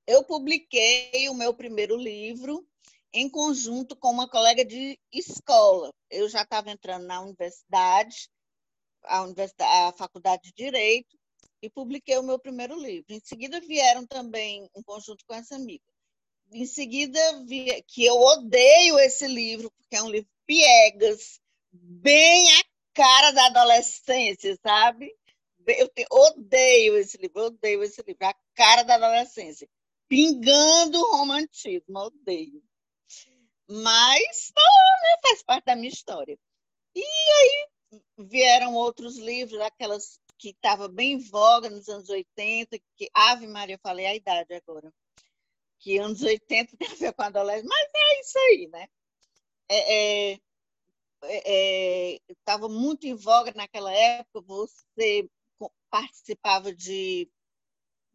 eu 0.08 0.24
publiquei 0.24 1.28
o 1.28 1.34
meu 1.34 1.52
primeiro 1.52 1.94
livro 1.94 2.66
em 3.12 3.28
conjunto 3.28 3.94
com 3.94 4.10
uma 4.10 4.26
colega 4.26 4.64
de 4.64 4.98
escola. 5.12 5.92
Eu 6.10 6.30
já 6.30 6.42
estava 6.42 6.70
entrando 6.70 7.04
na 7.04 7.20
universidade, 7.20 8.30
a, 9.04 9.22
universidade, 9.22 9.70
a 9.70 9.92
faculdade 9.92 10.44
de 10.44 10.64
Direito, 10.64 11.14
e 11.60 11.68
publiquei 11.68 12.16
o 12.16 12.22
meu 12.22 12.38
primeiro 12.38 12.74
livro. 12.80 13.12
Em 13.12 13.20
seguida 13.20 13.60
vieram 13.60 14.06
também 14.06 14.66
em 14.74 14.82
conjunto 14.82 15.22
com 15.26 15.34
essa 15.34 15.56
amiga. 15.56 15.84
Em 16.52 16.64
seguida, 16.64 17.20
que 17.86 18.02
eu 18.02 18.14
odeio 18.14 18.98
esse 19.00 19.26
livro, 19.26 19.70
porque 19.72 19.96
é 19.96 20.02
um 20.02 20.08
livro 20.10 20.30
piegas, 20.46 21.38
bem 21.70 22.50
a 22.52 22.64
cara 22.94 23.30
da 23.32 23.46
adolescência, 23.48 24.58
sabe? 24.62 25.14
Eu 25.66 25.86
te, 25.88 26.06
odeio 26.10 26.96
esse 26.96 27.18
livro, 27.18 27.44
odeio 27.44 27.82
esse 27.82 28.02
livro, 28.06 28.26
a 28.26 28.34
cara 28.54 28.84
da 28.84 28.94
adolescência 28.94 29.68
pingando 30.08 31.00
romantismo, 31.10 31.98
odeio. 31.98 32.62
Mas 33.68 34.50
tá, 34.54 34.62
né, 34.62 35.18
faz 35.22 35.42
parte 35.42 35.64
da 35.66 35.76
minha 35.76 35.90
história. 35.90 36.38
E 36.94 37.02
aí 37.02 37.68
vieram 38.18 38.74
outros 38.74 39.18
livros, 39.18 39.60
aquelas 39.60 40.18
que 40.38 40.50
estavam 40.50 40.88
bem 40.88 41.12
em 41.12 41.18
voga 41.18 41.68
nos 41.68 41.88
anos 41.88 42.08
80, 42.08 42.78
que 42.96 43.10
Ave 43.12 43.46
Maria, 43.46 43.78
falei 43.82 44.06
a 44.06 44.14
idade 44.14 44.54
agora, 44.54 44.92
que 45.78 45.98
anos 45.98 46.22
80 46.22 46.76
tem 46.78 46.88
a 46.88 46.94
ver 46.94 47.12
com 47.12 47.22
adolescente, 47.22 47.68
mas 47.68 47.88
é 47.94 48.20
isso 48.20 48.38
aí, 48.38 48.68
né? 48.68 48.88
É, 49.70 50.32
é, 50.32 50.38
estava 52.28 52.66
é, 52.66 52.68
muito 52.68 53.06
em 53.06 53.14
voga 53.14 53.52
naquela 53.54 53.92
época, 53.92 54.40
você 54.40 55.28
participava 55.90 56.72
de, 56.72 57.28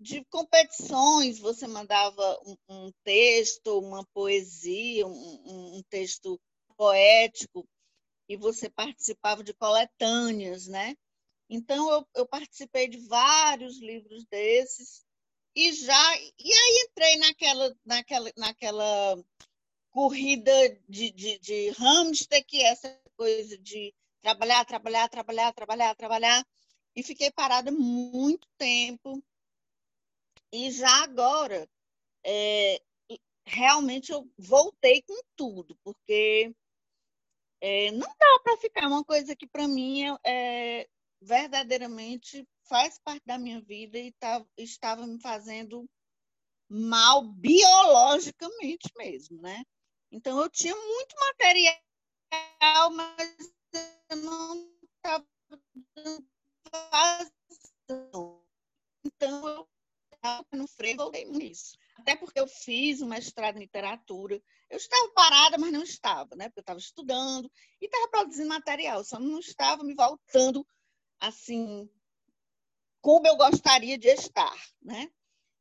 de 0.03 0.23
competições, 0.25 1.39
você 1.39 1.65
mandava 1.65 2.37
um, 2.45 2.57
um 2.67 2.91
texto, 3.05 3.79
uma 3.79 4.05
poesia, 4.13 5.07
um, 5.07 5.77
um, 5.77 5.83
texto 5.89 6.37
poético, 6.75 7.65
e 8.27 8.35
você 8.35 8.69
participava 8.69 9.41
de 9.43 9.53
coletâneas, 9.53 10.67
né? 10.67 10.95
Então, 11.49 11.89
eu, 11.89 12.07
eu 12.15 12.27
participei 12.27 12.89
de 12.89 12.97
vários 13.07 13.79
livros 13.79 14.25
desses, 14.25 15.05
e 15.55 15.71
já 15.71 16.17
e 16.17 16.51
aí 16.51 16.87
entrei 16.89 17.17
naquela 17.17 17.75
naquela 17.85 18.31
naquela 18.35 19.23
corrida 19.91 20.81
de, 20.89 21.11
de, 21.11 21.39
de 21.39 21.69
hamster 21.69 22.43
que 22.45 22.57
é 22.61 22.69
essa 22.69 23.01
coisa 23.15 23.57
de 23.59 23.93
trabalhar 24.21 24.65
trabalhar 24.65 25.07
trabalhar 25.09 25.53
trabalhar 25.53 25.95
trabalhar 25.95 26.47
e 26.95 27.03
fiquei 27.03 27.29
parada 27.31 27.71
muito 27.71 28.47
tempo 28.57 29.23
e 30.53 30.69
já 30.69 31.03
agora 31.03 31.67
é, 32.23 32.79
realmente 33.43 34.11
eu 34.11 34.31
voltei 34.37 35.01
com 35.01 35.19
tudo 35.35 35.75
porque 35.83 36.55
é, 37.59 37.91
não 37.91 38.07
dá 38.07 38.39
para 38.43 38.57
ficar 38.57 38.87
uma 38.87 39.03
coisa 39.03 39.35
que 39.35 39.47
para 39.47 39.67
mim 39.67 40.03
é, 40.03 40.17
é 40.23 40.89
verdadeiramente 41.19 42.47
faz 42.65 42.99
parte 42.99 43.25
da 43.25 43.39
minha 43.39 43.59
vida 43.61 43.97
e 43.97 44.11
tá, 44.13 44.45
estava 44.55 45.07
me 45.07 45.19
fazendo 45.19 45.89
mal 46.69 47.23
biologicamente 47.23 48.91
mesmo, 48.95 49.41
né? 49.41 49.63
Então 50.11 50.39
eu 50.39 50.49
tinha 50.49 50.75
muito 50.75 51.15
material, 51.19 52.91
mas 52.91 53.53
eu 54.09 54.17
não 54.17 54.71
estava 54.83 55.27
dando 55.95 56.27
Então 59.03 59.47
eu 59.47 59.72
no 60.51 60.67
freio, 60.67 60.97
voltei 60.97 61.25
nisso. 61.25 61.77
Até 61.97 62.15
porque 62.15 62.39
eu 62.39 62.47
fiz 62.47 63.01
um 63.01 63.07
mestrado 63.07 63.57
em 63.57 63.61
literatura. 63.61 64.41
Eu 64.69 64.77
estava 64.77 65.11
parada, 65.11 65.57
mas 65.57 65.71
não 65.71 65.83
estava, 65.83 66.35
né? 66.35 66.49
Porque 66.49 66.59
eu 66.59 66.63
estava 66.63 66.79
estudando 66.79 67.51
e 67.81 67.85
estava 67.85 68.07
produzindo 68.07 68.49
material, 68.49 69.03
só 69.03 69.19
não 69.19 69.39
estava 69.39 69.83
me 69.83 69.93
voltando 69.93 70.65
assim 71.19 71.89
como 73.01 73.27
eu 73.27 73.35
gostaria 73.35 73.97
de 73.97 74.07
estar, 74.07 74.55
né? 74.81 75.09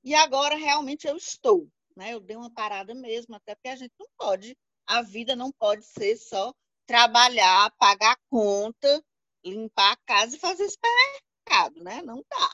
E 0.05 0.15
agora 0.15 0.55
realmente 0.55 1.07
eu 1.07 1.17
estou, 1.17 1.69
né? 1.97 2.15
Eu 2.15 2.21
dei 2.21 2.37
uma 2.37 2.53
parada 2.53 2.95
mesmo, 2.95 3.35
até 3.35 3.55
porque 3.55 3.69
a 3.69 3.77
gente 3.77 3.93
não 3.99 4.07
pode, 4.17 4.57
a 4.87 5.03
vida 5.03 5.35
não 5.35 5.51
pode 5.53 5.85
ser 5.85 6.17
só 6.17 6.55
trabalhar, 6.87 7.71
pagar 7.79 8.17
conta, 8.31 9.05
limpar 9.45 9.93
a 9.93 9.97
casa 10.07 10.37
e 10.37 10.39
fazer 10.39 10.69
supermercado, 10.69 11.83
né? 11.83 12.01
Não 12.03 12.25
dá. 12.29 12.51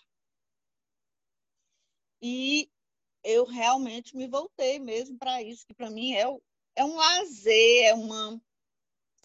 E 2.21 2.71
eu 3.23 3.45
realmente 3.45 4.17
me 4.17 4.27
voltei 4.27 4.79
mesmo 4.79 5.19
para 5.19 5.43
isso, 5.43 5.67
que 5.67 5.75
para 5.75 5.91
mim 5.91 6.15
é, 6.15 6.25
é 6.77 6.85
um 6.85 6.97
lazer, 6.97 7.85
é 7.85 7.95
uma, 7.95 8.41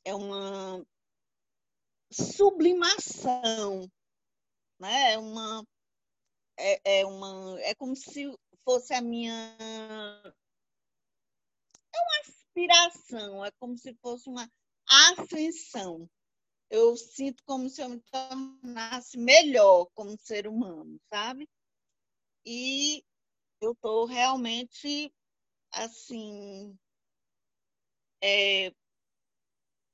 é 0.05 0.15
uma 0.15 0.85
sublimação 2.11 3.89
né? 4.83 5.13
É 5.13 5.17
uma 5.17 5.65
é, 6.57 6.99
é 6.99 7.05
uma 7.05 7.59
é 7.61 7.73
como 7.75 7.95
se 7.95 8.31
fosse 8.63 8.93
a 8.93 9.01
minha 9.01 9.57
é 11.95 11.99
uma 11.99 12.19
aspiração, 12.21 13.45
é 13.45 13.51
como 13.51 13.77
se 13.77 13.93
fosse 13.95 14.29
uma 14.29 14.49
ascensão. 14.87 16.09
Eu 16.69 16.97
sinto 16.97 17.43
como 17.45 17.69
se 17.69 17.81
eu 17.81 17.89
me 17.89 17.99
tornasse 18.01 19.17
melhor 19.17 19.87
como 19.93 20.17
ser 20.17 20.47
humano, 20.47 20.99
sabe? 21.09 21.47
E 22.45 23.03
eu 23.61 23.71
estou 23.71 24.05
realmente 24.05 25.13
assim 25.71 26.77
é, 28.21 28.71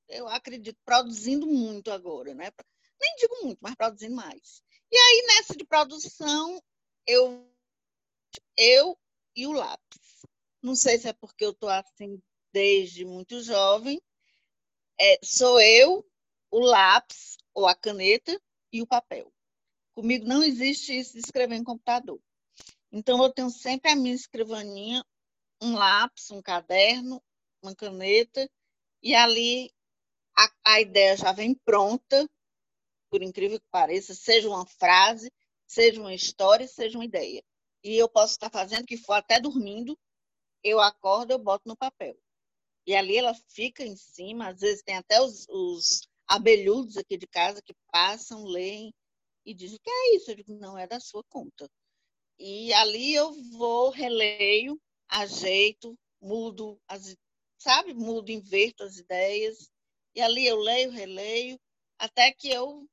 eu 0.09 0.27
acredito 0.27 0.77
produzindo 0.83 1.45
muito 1.45 1.91
agora, 1.91 2.33
né? 2.33 2.51
Nem 2.99 3.15
digo 3.15 3.43
muito, 3.43 3.59
mas 3.61 3.75
produzindo 3.75 4.15
mais. 4.15 4.61
E 4.91 4.97
aí, 4.97 5.25
nessa 5.27 5.55
de 5.55 5.65
produção, 5.65 6.61
eu, 7.07 7.47
eu 8.57 8.97
e 9.35 9.47
o 9.47 9.51
lápis. 9.51 10.25
Não 10.61 10.75
sei 10.75 10.97
se 10.97 11.07
é 11.07 11.13
porque 11.13 11.45
eu 11.45 11.51
estou 11.51 11.69
assim 11.69 12.21
desde 12.51 13.05
muito 13.05 13.41
jovem. 13.41 14.01
É, 14.99 15.19
sou 15.23 15.61
eu, 15.61 16.05
o 16.51 16.59
lápis, 16.59 17.37
ou 17.53 17.67
a 17.67 17.75
caneta, 17.75 18.39
e 18.73 18.81
o 18.81 18.87
papel. 18.87 19.31
Comigo 19.93 20.25
não 20.25 20.43
existe 20.43 20.97
isso 20.97 21.13
de 21.13 21.19
escrever 21.19 21.55
em 21.55 21.63
computador. 21.63 22.19
Então, 22.91 23.23
eu 23.23 23.31
tenho 23.31 23.49
sempre 23.49 23.91
a 23.91 23.95
minha 23.95 24.15
escrivaninha, 24.15 25.03
um 25.61 25.75
lápis, 25.75 26.31
um 26.31 26.41
caderno, 26.41 27.21
uma 27.61 27.75
caneta, 27.75 28.49
e 29.01 29.13
ali 29.13 29.71
a, 30.37 30.73
a 30.73 30.81
ideia 30.81 31.15
já 31.17 31.31
vem 31.31 31.53
pronta, 31.53 32.27
por 33.09 33.21
incrível 33.21 33.59
que 33.59 33.67
pareça, 33.71 34.13
seja 34.13 34.49
uma 34.49 34.65
frase, 34.65 35.31
seja 35.67 35.99
uma 35.99 36.13
história, 36.13 36.67
seja 36.67 36.97
uma 36.97 37.05
ideia. 37.05 37.43
E 37.83 37.95
eu 37.95 38.09
posso 38.09 38.33
estar 38.33 38.49
fazendo 38.49 38.85
que 38.85 38.97
for 38.97 39.13
até 39.13 39.39
dormindo, 39.39 39.97
eu 40.63 40.79
acordo, 40.79 41.31
eu 41.31 41.39
boto 41.39 41.67
no 41.67 41.77
papel. 41.77 42.17
E 42.85 42.95
ali 42.95 43.17
ela 43.17 43.33
fica 43.49 43.83
em 43.83 43.95
cima, 43.95 44.49
às 44.49 44.59
vezes 44.61 44.83
tem 44.83 44.95
até 44.95 45.21
os, 45.21 45.45
os 45.49 46.07
abelhudos 46.27 46.97
aqui 46.97 47.17
de 47.17 47.27
casa 47.27 47.61
que 47.61 47.73
passam, 47.91 48.45
leem 48.45 48.93
e 49.45 49.53
dizem: 49.53 49.77
o 49.77 49.81
que 49.81 49.89
é 49.89 50.15
isso? 50.15 50.31
Eu 50.31 50.35
digo: 50.35 50.53
não, 50.55 50.77
é 50.77 50.87
da 50.87 50.99
sua 50.99 51.23
conta. 51.29 51.69
E 52.39 52.73
ali 52.73 53.13
eu 53.13 53.33
vou, 53.51 53.89
releio, 53.89 54.81
ajeito, 55.09 55.97
mudo, 56.21 56.79
as, 56.87 57.15
sabe? 57.57 57.93
Mudo, 57.93 58.31
inverto 58.31 58.83
as 58.83 58.97
ideias. 58.97 59.69
E 60.15 60.21
ali 60.21 60.47
eu 60.47 60.57
leio, 60.57 60.89
releio, 60.89 61.59
até 61.97 62.31
que 62.31 62.49
eu 62.49 62.87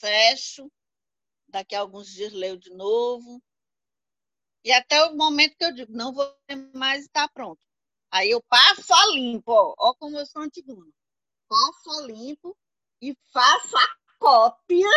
fecho, 0.00 0.70
daqui 1.48 1.74
a 1.74 1.80
alguns 1.80 2.08
dias 2.08 2.32
leio 2.32 2.56
de 2.56 2.70
novo. 2.70 3.42
E 4.64 4.72
até 4.72 5.04
o 5.04 5.16
momento 5.16 5.56
que 5.56 5.64
eu 5.64 5.74
digo, 5.74 5.92
não 5.92 6.12
vou 6.12 6.32
mais 6.72 7.04
estar 7.04 7.28
pronto. 7.28 7.60
Aí 8.10 8.30
eu 8.30 8.40
passo 8.44 8.94
a 8.94 9.06
limpo, 9.12 9.50
ó, 9.50 9.74
ó 9.76 9.94
como 9.94 10.16
eu 10.16 10.24
sou 10.24 10.42
antigona. 10.42 10.90
Passo 11.48 11.90
a 11.98 12.06
limpo 12.06 12.56
e 13.00 13.12
faço 13.32 13.76
a 13.76 13.96
cópia 14.18 14.88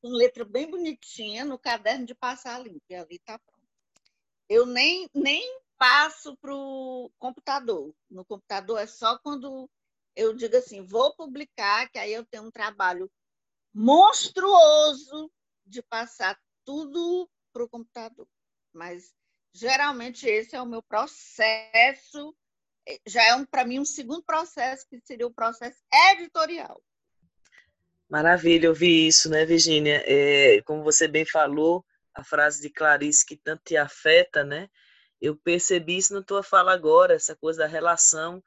com 0.00 0.08
letra 0.08 0.44
bem 0.44 0.70
bonitinha 0.70 1.44
no 1.44 1.58
caderno 1.58 2.06
de 2.06 2.14
passar 2.14 2.58
limpo. 2.60 2.82
E 2.88 2.94
ali 2.94 3.16
está 3.16 3.38
pronto. 3.38 3.60
Eu 4.48 4.66
nem, 4.66 5.08
nem 5.14 5.60
passo 5.78 6.36
para 6.36 6.54
o 6.54 7.10
computador. 7.18 7.94
No 8.10 8.24
computador 8.24 8.78
é 8.78 8.86
só 8.86 9.18
quando 9.18 9.68
eu 10.16 10.34
digo 10.34 10.56
assim, 10.56 10.82
vou 10.82 11.14
publicar, 11.14 11.88
que 11.90 11.98
aí 11.98 12.12
eu 12.12 12.26
tenho 12.26 12.44
um 12.44 12.50
trabalho 12.50 13.10
monstruoso 13.72 15.30
de 15.64 15.82
passar 15.82 16.38
tudo 16.64 17.30
para 17.52 17.64
o 17.64 17.68
computador. 17.68 18.28
Mas 18.72 19.14
geralmente 19.52 20.26
esse 20.26 20.54
é 20.56 20.60
o 20.60 20.66
meu 20.66 20.82
processo, 20.82 22.34
eh, 22.86 23.00
já 23.06 23.24
é 23.24 23.34
um, 23.34 23.44
para 23.44 23.64
mim 23.64 23.78
um 23.78 23.84
segundo 23.84 24.22
processo, 24.22 24.86
que 24.88 25.00
seria 25.04 25.26
o 25.26 25.34
processo 25.34 25.80
editorial. 26.12 26.82
Maravilha, 28.10 28.66
eu 28.66 28.74
vi 28.74 29.06
isso, 29.06 29.30
né, 29.30 29.44
Virginia? 29.46 30.02
É, 30.04 30.60
como 30.62 30.82
você 30.82 31.06
bem 31.06 31.24
falou, 31.24 31.84
a 32.12 32.24
frase 32.24 32.60
de 32.60 32.68
Clarice 32.68 33.24
que 33.24 33.36
tanto 33.36 33.62
te 33.64 33.76
afeta, 33.76 34.42
né? 34.44 34.68
Eu 35.20 35.36
percebi 35.36 35.96
isso 35.98 36.12
na 36.14 36.22
tua 36.22 36.42
fala 36.42 36.72
agora, 36.72 37.14
essa 37.14 37.36
coisa 37.36 37.60
da 37.60 37.66
relação 37.68 38.42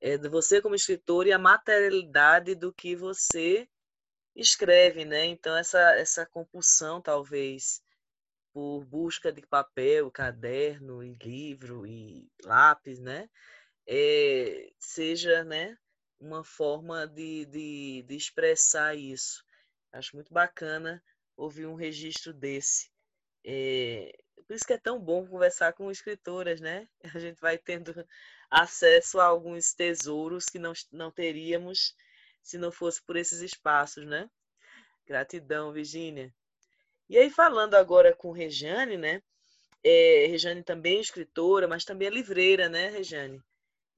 é, 0.00 0.18
de 0.18 0.28
você 0.28 0.60
como 0.60 0.74
escritor 0.74 1.26
e 1.28 1.32
a 1.32 1.38
materialidade 1.38 2.54
do 2.56 2.72
que 2.72 2.96
você 2.96 3.68
escreve, 4.36 5.04
né? 5.04 5.26
Então 5.26 5.56
essa 5.56 5.80
essa 5.96 6.26
compulsão 6.26 7.00
talvez 7.02 7.82
por 8.54 8.84
busca 8.86 9.32
de 9.32 9.42
papel, 9.46 10.10
caderno 10.10 11.04
e 11.04 11.14
livro 11.22 11.86
e 11.86 12.28
lápis, 12.44 13.00
né? 13.00 13.28
É, 13.88 14.70
seja, 14.80 15.44
né? 15.44 15.76
Uma 16.24 16.42
forma 16.42 17.06
de, 17.06 17.44
de, 17.44 18.02
de 18.08 18.16
expressar 18.16 18.94
isso. 18.96 19.44
Acho 19.92 20.16
muito 20.16 20.32
bacana 20.32 21.04
ouvir 21.36 21.66
um 21.66 21.74
registro 21.74 22.32
desse. 22.32 22.90
É, 23.44 24.10
por 24.46 24.56
isso 24.56 24.66
que 24.66 24.72
é 24.72 24.78
tão 24.78 24.98
bom 24.98 25.26
conversar 25.26 25.74
com 25.74 25.90
escritoras, 25.90 26.62
né? 26.62 26.88
A 27.14 27.18
gente 27.18 27.38
vai 27.38 27.58
tendo 27.58 27.92
acesso 28.50 29.20
a 29.20 29.26
alguns 29.26 29.74
tesouros 29.74 30.46
que 30.46 30.58
não, 30.58 30.72
não 30.90 31.10
teríamos 31.10 31.94
se 32.42 32.56
não 32.56 32.72
fosse 32.72 33.02
por 33.02 33.16
esses 33.16 33.42
espaços, 33.42 34.06
né? 34.06 34.26
Gratidão, 35.06 35.74
Virgínia. 35.74 36.32
E 37.06 37.18
aí, 37.18 37.28
falando 37.28 37.74
agora 37.74 38.16
com 38.16 38.32
Rejane, 38.32 38.96
né? 38.96 39.22
É, 39.82 40.26
Rejane 40.28 40.64
também 40.64 40.96
é 40.96 41.00
escritora, 41.02 41.68
mas 41.68 41.84
também 41.84 42.08
é 42.08 42.10
livreira, 42.10 42.66
né, 42.66 42.88
Rejane? 42.88 43.42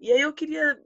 E 0.01 0.11
aí 0.11 0.23
eu 0.23 0.33
queria 0.33 0.77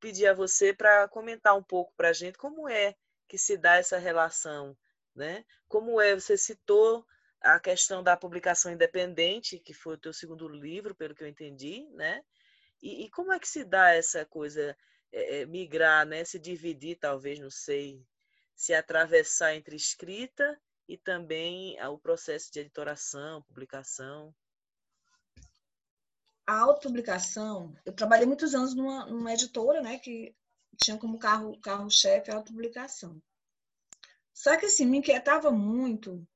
pedir 0.00 0.26
a 0.26 0.34
você 0.34 0.72
para 0.72 1.08
comentar 1.08 1.56
um 1.56 1.62
pouco 1.62 1.92
para 1.96 2.10
a 2.10 2.12
gente 2.12 2.38
como 2.38 2.68
é 2.68 2.94
que 3.26 3.36
se 3.36 3.56
dá 3.56 3.76
essa 3.76 3.98
relação, 3.98 4.76
né? 5.14 5.44
Como 5.68 6.00
é, 6.00 6.14
você 6.14 6.36
citou 6.36 7.06
a 7.40 7.60
questão 7.60 8.02
da 8.02 8.16
publicação 8.16 8.72
independente, 8.72 9.58
que 9.58 9.74
foi 9.74 9.94
o 9.94 9.98
teu 9.98 10.12
segundo 10.12 10.48
livro, 10.48 10.94
pelo 10.94 11.14
que 11.14 11.22
eu 11.22 11.28
entendi, 11.28 11.86
né? 11.92 12.22
E, 12.82 13.04
e 13.04 13.10
como 13.10 13.32
é 13.32 13.38
que 13.38 13.48
se 13.48 13.64
dá 13.64 13.94
essa 13.94 14.24
coisa, 14.24 14.76
é, 15.12 15.44
migrar, 15.46 16.06
né? 16.06 16.24
Se 16.24 16.38
dividir, 16.38 16.96
talvez, 16.96 17.38
não 17.38 17.50
sei, 17.50 18.02
se 18.54 18.74
atravessar 18.74 19.54
entre 19.54 19.76
escrita 19.76 20.58
e 20.88 20.96
também 20.96 21.76
o 21.86 21.98
processo 21.98 22.50
de 22.52 22.60
editoração, 22.60 23.42
publicação? 23.42 24.34
A 26.48 26.60
autopublicação, 26.60 27.76
eu 27.84 27.92
trabalhei 27.92 28.24
muitos 28.24 28.54
anos 28.54 28.74
numa, 28.74 29.04
numa 29.04 29.34
editora, 29.34 29.82
né, 29.82 29.98
que 29.98 30.34
tinha 30.78 30.96
como 30.96 31.18
carro 31.18 31.60
carro-chefe 31.60 32.30
a 32.30 32.36
autopublicação. 32.36 33.20
Só 34.32 34.56
que 34.56 34.64
assim, 34.64 34.86
me 34.86 34.96
inquietava 34.96 35.50
muito, 35.50 36.26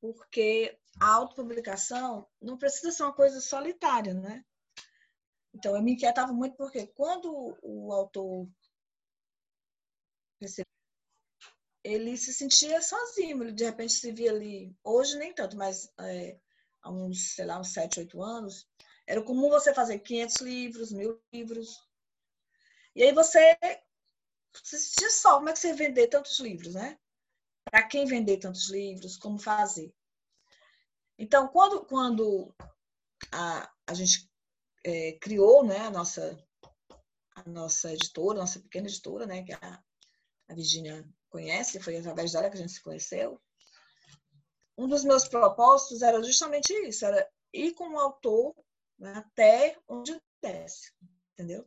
porque 0.00 0.80
a 0.98 1.12
autopublicação 1.12 2.26
não 2.40 2.56
precisa 2.56 2.90
ser 2.90 3.02
uma 3.02 3.12
coisa 3.12 3.38
solitária, 3.38 4.14
né? 4.14 4.42
Então, 5.52 5.76
eu 5.76 5.82
me 5.82 5.92
inquietava 5.92 6.32
muito 6.32 6.56
porque 6.56 6.86
quando 6.86 7.54
o 7.62 7.92
autor 7.92 8.48
ele 11.84 12.16
se 12.16 12.32
sentia 12.32 12.80
sozinho, 12.80 13.42
ele 13.42 13.52
de 13.52 13.64
repente 13.64 13.92
se 13.92 14.10
via 14.10 14.30
ali, 14.30 14.74
hoje 14.82 15.18
nem 15.18 15.34
tanto, 15.34 15.54
mas 15.54 15.92
é, 16.00 16.40
há 16.80 16.90
uns, 16.90 17.34
sei 17.34 17.44
lá, 17.44 17.60
uns 17.60 17.74
7, 17.74 18.00
8 18.00 18.22
anos, 18.22 18.66
era 19.10 19.20
comum 19.20 19.50
você 19.50 19.74
fazer 19.74 19.98
500 19.98 20.36
livros, 20.36 20.92
mil 20.92 21.20
livros, 21.32 21.82
e 22.94 23.02
aí 23.02 23.12
você 23.12 23.58
se 24.54 25.10
só, 25.10 25.34
como 25.34 25.48
é 25.48 25.52
que 25.52 25.58
você 25.58 25.72
vender 25.72 26.06
tantos 26.06 26.38
livros, 26.38 26.74
né? 26.74 26.96
Para 27.64 27.88
quem 27.88 28.04
vender 28.04 28.36
tantos 28.36 28.68
livros, 28.70 29.16
como 29.16 29.36
fazer? 29.36 29.92
Então, 31.18 31.48
quando, 31.48 31.84
quando 31.86 32.54
a, 33.32 33.68
a 33.84 33.94
gente 33.94 34.30
é, 34.84 35.18
criou 35.20 35.64
né, 35.64 35.78
a, 35.78 35.90
nossa, 35.90 36.40
a 37.34 37.48
nossa 37.48 37.92
editora, 37.92 38.38
nossa 38.38 38.60
pequena 38.60 38.86
editora, 38.86 39.26
né, 39.26 39.42
que 39.42 39.52
a, 39.52 39.82
a 40.48 40.54
Virginia 40.54 41.04
conhece, 41.28 41.80
foi 41.80 41.96
através 41.96 42.30
dela 42.30 42.48
que 42.48 42.56
a 42.56 42.60
gente 42.60 42.72
se 42.72 42.82
conheceu. 42.82 43.42
Um 44.78 44.86
dos 44.86 45.02
meus 45.02 45.26
propósitos 45.26 46.00
era 46.00 46.22
justamente 46.22 46.72
isso, 46.86 47.04
era 47.04 47.28
ir 47.52 47.74
com 47.74 47.88
o 47.88 47.98
autor 47.98 48.54
até 49.02 49.76
onde 49.88 50.20
desce, 50.42 50.92
entendeu? 51.32 51.66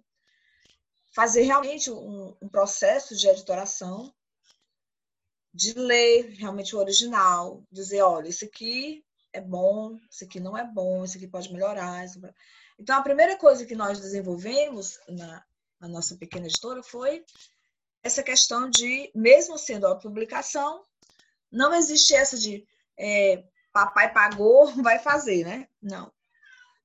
Fazer 1.14 1.42
realmente 1.44 1.92
um, 1.92 2.36
um 2.42 2.50
processo 2.50 3.16
de 3.16 3.28
editoração, 3.28 4.14
de 5.54 5.74
ler 5.74 6.32
realmente 6.32 6.76
o 6.76 6.80
original, 6.80 7.64
dizer, 7.72 8.02
olha, 8.02 8.28
isso 8.28 8.46
aqui 8.46 9.06
é 9.32 9.40
bom, 9.40 10.00
isso 10.10 10.24
aqui 10.24 10.40
não 10.40 10.58
é 10.58 10.66
bom, 10.66 11.04
isso 11.04 11.18
aqui 11.18 11.28
pode 11.28 11.52
melhorar. 11.52 12.06
Então, 12.80 12.98
a 12.98 13.04
primeira 13.04 13.38
coisa 13.38 13.66
que 13.66 13.76
nós 13.76 14.00
desenvolvemos 14.00 15.00
na, 15.08 15.44
na 15.80 15.88
nossa 15.88 16.16
pequena 16.16 16.48
editora 16.48 16.82
foi 16.82 17.24
essa 18.02 18.24
questão 18.24 18.70
de, 18.70 19.12
mesmo 19.16 19.58
sendo 19.58 19.88
autopublicação, 19.88 20.84
não 21.52 21.74
existe 21.74 22.16
essa 22.16 22.38
de 22.38 22.68
é, 22.98 23.44
papai 23.72 24.12
pagou, 24.12 24.68
vai 24.82 25.00
fazer, 25.00 25.46
né? 25.46 25.68
Não. 25.82 26.12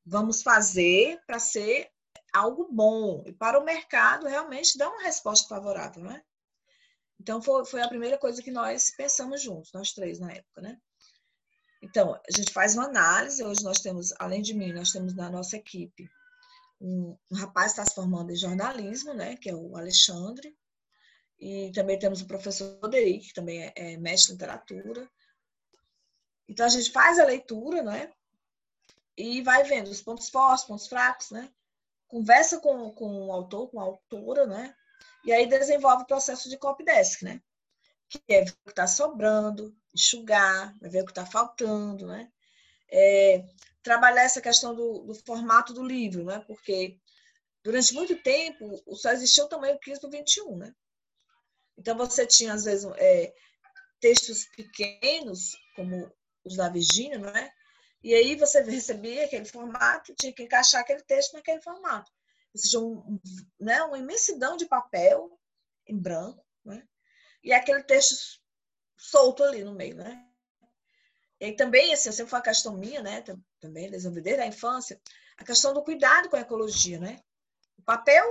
Vamos 0.09 0.42
fazer 0.42 1.21
para 1.27 1.38
ser 1.38 1.90
algo 2.33 2.68
bom 2.73 3.23
e 3.27 3.33
para 3.33 3.61
o 3.61 3.64
mercado 3.64 4.27
realmente 4.27 4.79
dar 4.79 4.88
uma 4.88 5.03
resposta 5.03 5.47
favorável, 5.49 6.03
né? 6.03 6.23
Então, 7.21 7.42
foi, 7.42 7.64
foi 7.66 7.83
a 7.83 7.88
primeira 7.88 8.16
coisa 8.16 8.42
que 8.42 8.51
nós 8.51 8.90
pensamos 8.97 9.42
juntos, 9.42 9.73
nós 9.73 9.92
três 9.92 10.18
na 10.18 10.33
época, 10.33 10.62
né? 10.62 10.81
Então, 11.83 12.14
a 12.14 12.37
gente 12.37 12.53
faz 12.53 12.75
uma 12.75 12.87
análise. 12.87 13.44
Hoje 13.44 13.62
nós 13.62 13.81
temos, 13.81 14.12
além 14.18 14.40
de 14.40 14.55
mim, 14.55 14.73
nós 14.73 14.92
temos 14.92 15.14
na 15.14 15.29
nossa 15.29 15.57
equipe 15.57 16.09
um, 16.81 17.16
um 17.31 17.37
rapaz 17.37 17.73
que 17.73 17.81
está 17.81 17.90
se 17.90 17.94
formando 17.94 18.31
em 18.31 18.37
jornalismo, 18.37 19.12
né? 19.12 19.37
Que 19.37 19.51
é 19.51 19.55
o 19.55 19.77
Alexandre. 19.77 20.57
E 21.38 21.71
também 21.73 21.99
temos 21.99 22.23
o 22.23 22.27
professor 22.27 22.79
Roderick, 22.83 23.29
que 23.29 23.35
também 23.35 23.62
é, 23.62 23.73
é 23.77 23.97
mestre 23.97 24.33
em 24.33 24.35
literatura. 24.35 25.09
Então 26.49 26.64
a 26.64 26.71
gente 26.71 26.90
faz 26.90 27.18
a 27.18 27.25
leitura, 27.25 27.83
né? 27.83 28.11
E 29.19 29.43
vai 29.43 29.65
vendo 29.65 29.89
os 29.89 30.01
pontos 30.01 30.29
fortes, 30.29 30.65
pontos 30.65 30.87
fracos, 30.87 31.33
né? 31.33 31.53
Conversa 32.07 32.61
com, 32.61 32.93
com 32.93 33.27
o 33.27 33.33
autor, 33.33 33.69
com 33.69 33.81
a 33.81 33.83
autora, 33.83 34.47
né? 34.47 34.73
E 35.25 35.33
aí 35.33 35.45
desenvolve 35.49 36.05
o 36.05 36.07
processo 36.07 36.49
de 36.49 36.57
copy 36.57 36.85
desk, 36.85 37.25
né? 37.25 37.43
Que 38.09 38.23
é 38.29 38.45
ver 38.45 38.53
o 38.53 38.65
que 38.65 38.71
está 38.71 38.87
sobrando, 38.87 39.77
enxugar, 39.93 40.73
ver 40.81 41.03
o 41.03 41.05
que 41.05 41.11
está 41.11 41.27
faltando, 41.27 42.07
né? 42.07 42.31
É, 42.89 43.45
trabalhar 43.83 44.23
essa 44.23 44.41
questão 44.41 44.73
do, 44.73 45.01
do, 45.01 45.15
formato 45.27 45.75
do 45.75 45.83
livro, 45.83 46.25
né? 46.25 46.39
Porque 46.47 46.97
durante 47.65 47.93
muito 47.95 48.23
tempo 48.23 48.81
só 48.95 49.11
existia 49.11 49.45
o 49.45 49.49
tamanho 49.49 49.81
Cristo 49.81 50.09
21, 50.09 50.57
né? 50.57 50.73
Então, 51.77 51.97
você 51.97 52.25
tinha, 52.25 52.53
às 52.53 52.65
vezes, 52.65 52.89
é, 52.97 53.35
textos 54.01 54.47
pequenos, 54.57 55.57
como 55.75 56.09
os 56.45 56.57
da 56.57 56.69
Virgínia, 56.69 57.19
não 57.19 57.31
é? 57.31 57.53
E 58.03 58.15
aí 58.15 58.37
você 58.37 58.61
recebia 58.63 59.25
aquele 59.25 59.45
formato, 59.45 60.15
tinha 60.15 60.33
que 60.33 60.43
encaixar 60.43 60.81
aquele 60.81 61.03
texto 61.03 61.35
naquele 61.35 61.61
formato. 61.61 62.11
Ou 62.55 62.61
seja, 62.61 62.81
um, 62.81 63.21
né, 63.61 63.83
uma 63.83 63.99
imensidão 63.99 64.57
de 64.57 64.67
papel 64.67 65.39
em 65.87 65.99
branco, 65.99 66.45
né? 66.65 66.87
e 67.43 67.53
aquele 67.53 67.83
texto 67.83 68.41
solto 68.97 69.43
ali 69.43 69.65
no 69.65 69.75
meio, 69.75 69.97
né? 69.97 70.25
E 71.41 71.53
também, 71.53 71.95
assim, 71.95 72.11
sempre 72.11 72.31
foi 72.31 72.39
uma 72.39 72.45
questão 72.45 72.77
minha, 72.77 73.01
né? 73.01 73.23
Também 73.61 73.91
desde 73.91 74.41
a 74.41 74.47
infância, 74.47 75.01
a 75.37 75.45
questão 75.45 75.73
do 75.73 75.85
cuidado 75.85 76.29
com 76.29 76.37
a 76.37 76.41
ecologia, 76.41 76.99
né? 76.99 77.21
O 77.77 77.83
papel 77.83 78.25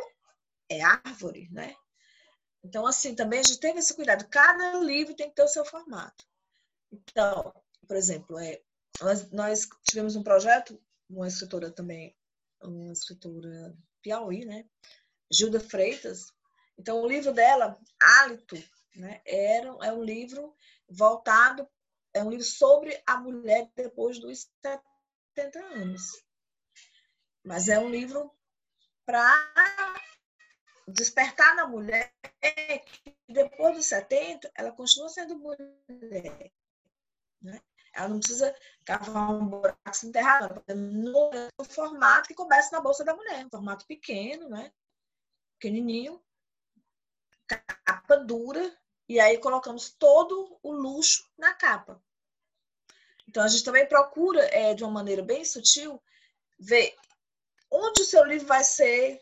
é 0.70 0.82
árvore, 0.82 1.48
né? 1.52 1.74
Então, 2.64 2.86
assim, 2.86 3.16
também 3.16 3.40
a 3.40 3.44
gente 3.44 3.60
teve 3.60 3.80
esse 3.80 3.94
cuidado. 3.94 4.28
Cada 4.30 4.74
livro 4.80 5.16
tem 5.16 5.30
que 5.30 5.36
ter 5.36 5.44
o 5.44 5.48
seu 5.48 5.64
formato. 5.64 6.26
Então, 6.92 7.54
por 7.88 7.96
exemplo, 7.96 8.38
é, 8.38 8.62
nós, 9.02 9.32
nós 9.32 9.68
tivemos 9.84 10.16
um 10.16 10.24
projeto, 10.24 10.82
uma 11.10 11.28
escritora 11.28 11.72
também, 11.72 12.16
uma 12.62 12.94
escritora 12.94 13.76
Piauí, 14.02 14.46
né? 14.46 14.66
Gilda 15.32 15.60
Freitas. 15.60 16.34
Então, 16.78 17.02
o 17.02 17.08
livro 17.08 17.34
dela, 17.34 17.80
Hálito, 18.00 18.56
né? 18.96 19.22
Era, 19.26 19.70
é 19.84 19.94
um 19.94 20.04
livro 20.04 20.56
voltado, 20.90 21.68
é 22.14 22.24
um 22.24 22.30
livro 22.30 22.46
sobre 22.46 23.02
a 23.06 23.18
mulher 23.18 23.70
depois 23.76 24.20
dos 24.20 24.50
70 24.64 25.60
anos. 25.60 26.24
Mas 27.44 27.70
é 27.70 27.80
um 27.80 27.90
livro 27.90 28.32
para 29.06 29.32
despertar 30.88 31.56
na 31.56 31.68
mulher 31.68 32.14
que 32.86 33.16
depois 33.28 33.76
dos 33.76 33.86
70 33.86 34.52
ela 34.56 34.72
continua 34.72 35.10
sendo 35.10 35.38
mulher. 35.38 36.52
Né? 37.42 37.62
Ela 37.98 38.10
não 38.10 38.20
precisa 38.20 38.56
cavar 38.86 39.32
um 39.32 39.48
buraco 39.48 39.80
se 39.92 40.08
enterrar, 40.08 40.64
no 40.76 41.32
formato 41.68 42.28
que 42.28 42.36
começa 42.36 42.76
na 42.76 42.80
bolsa 42.80 43.04
da 43.04 43.16
mulher, 43.16 43.44
um 43.44 43.50
formato 43.50 43.88
pequeno, 43.88 44.48
né? 44.48 44.72
pequenininho, 45.60 46.24
capa 47.48 48.18
dura, 48.18 48.78
e 49.10 49.20
aí 49.20 49.40
colocamos 49.40 49.90
todo 49.98 50.60
o 50.62 50.72
luxo 50.72 51.28
na 51.36 51.56
capa. 51.56 52.00
Então 53.28 53.44
a 53.44 53.48
gente 53.48 53.64
também 53.64 53.88
procura, 53.88 54.44
é, 54.54 54.76
de 54.76 54.84
uma 54.84 54.92
maneira 54.92 55.24
bem 55.24 55.44
sutil, 55.44 56.02
ver 56.60 56.96
onde 57.72 58.04
o 58.04 58.06
seu 58.06 58.24
livro 58.24 58.48
vai 58.48 58.64
ser 58.64 59.20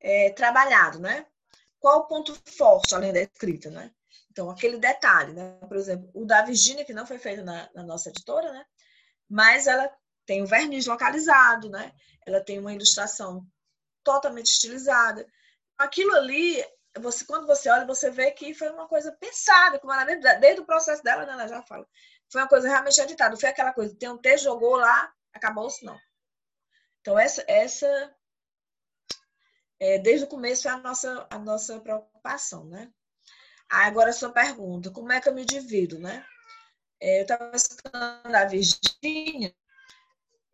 é, 0.00 0.30
trabalhado, 0.30 0.98
né? 0.98 1.26
Qual 1.78 2.00
o 2.00 2.06
ponto 2.06 2.34
forte 2.50 2.94
além 2.94 3.12
da 3.12 3.20
escrita, 3.20 3.70
né? 3.70 3.94
Então, 4.36 4.50
aquele 4.50 4.76
detalhe, 4.76 5.32
né? 5.32 5.58
Por 5.66 5.78
exemplo, 5.78 6.10
o 6.12 6.26
da 6.26 6.42
Virginia, 6.42 6.84
que 6.84 6.92
não 6.92 7.06
foi 7.06 7.18
feito 7.18 7.42
na, 7.42 7.70
na 7.74 7.82
nossa 7.82 8.10
editora, 8.10 8.52
né? 8.52 8.66
Mas 9.26 9.66
ela 9.66 9.90
tem 10.26 10.42
o 10.42 10.46
verniz 10.46 10.84
localizado, 10.86 11.70
né? 11.70 11.90
Ela 12.26 12.44
tem 12.44 12.58
uma 12.58 12.74
ilustração 12.74 13.46
totalmente 14.04 14.52
estilizada. 14.52 15.26
Aquilo 15.78 16.14
ali, 16.14 16.62
você, 16.98 17.24
quando 17.24 17.46
você 17.46 17.70
olha, 17.70 17.86
você 17.86 18.10
vê 18.10 18.30
que 18.30 18.52
foi 18.52 18.68
uma 18.68 18.86
coisa 18.86 19.10
pensada, 19.18 19.78
como 19.78 19.94
ela, 19.94 20.04
desde 20.04 20.60
o 20.60 20.66
processo 20.66 21.02
dela, 21.02 21.24
né, 21.24 21.32
ela 21.32 21.48
já 21.48 21.62
fala. 21.62 21.88
Foi 22.30 22.42
uma 22.42 22.48
coisa 22.48 22.68
realmente 22.68 23.00
editada. 23.00 23.30
Não 23.30 23.40
foi 23.40 23.48
aquela 23.48 23.72
coisa, 23.72 23.96
tem 23.96 24.10
um 24.10 24.18
texto, 24.18 24.44
jogou 24.44 24.76
lá, 24.76 25.10
acabou-se, 25.32 25.82
não. 25.82 25.98
Então, 27.00 27.18
essa, 27.18 27.42
essa 27.48 28.14
é, 29.80 29.98
desde 29.98 30.26
o 30.26 30.28
começo 30.28 30.68
é 30.68 30.72
a 30.72 30.76
nossa, 30.76 31.26
a 31.30 31.38
nossa 31.38 31.80
preocupação, 31.80 32.66
né? 32.66 32.92
Agora 33.68 34.10
a 34.10 34.12
sua 34.12 34.30
pergunta, 34.30 34.90
como 34.90 35.12
é 35.12 35.20
que 35.20 35.28
eu 35.28 35.34
me 35.34 35.44
divido, 35.44 35.98
né? 35.98 36.24
É, 37.00 37.20
eu 37.20 37.22
estava 37.22 37.54
escutando 37.54 38.34
a 38.34 38.44
Virgínia, 38.44 39.54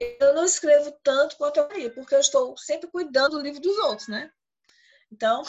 eu 0.00 0.34
não 0.34 0.44
escrevo 0.44 0.90
tanto 1.02 1.36
quanto 1.36 1.58
eu 1.58 1.68
queria, 1.68 1.94
porque 1.94 2.14
eu 2.14 2.20
estou 2.20 2.56
sempre 2.56 2.90
cuidando 2.90 3.36
do 3.36 3.42
livro 3.42 3.60
dos 3.60 3.78
outros, 3.78 4.08
né? 4.08 4.32
Então, 5.10 5.42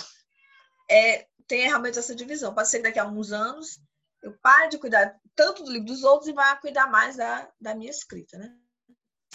é, 0.89 1.28
tem 1.47 1.67
realmente 1.67 1.97
essa 1.97 2.15
divisão. 2.15 2.54
Pode 2.54 2.69
ser 2.69 2.78
que 2.78 2.84
daqui 2.84 2.99
a 2.99 3.04
alguns 3.04 3.32
anos 3.32 3.80
eu 4.21 4.38
pare 4.39 4.69
de 4.69 4.78
cuidar 4.78 5.19
tanto 5.36 5.63
do 5.63 5.71
livro 5.71 5.88
dos 5.88 6.04
outros 6.04 6.30
e 6.30 6.34
vá 6.34 6.56
cuidar 6.56 6.88
mais 6.88 7.15
da, 7.15 7.52
da 7.60 7.76
minha 7.76 7.89
escrita, 7.89 8.38
né? 8.38 8.56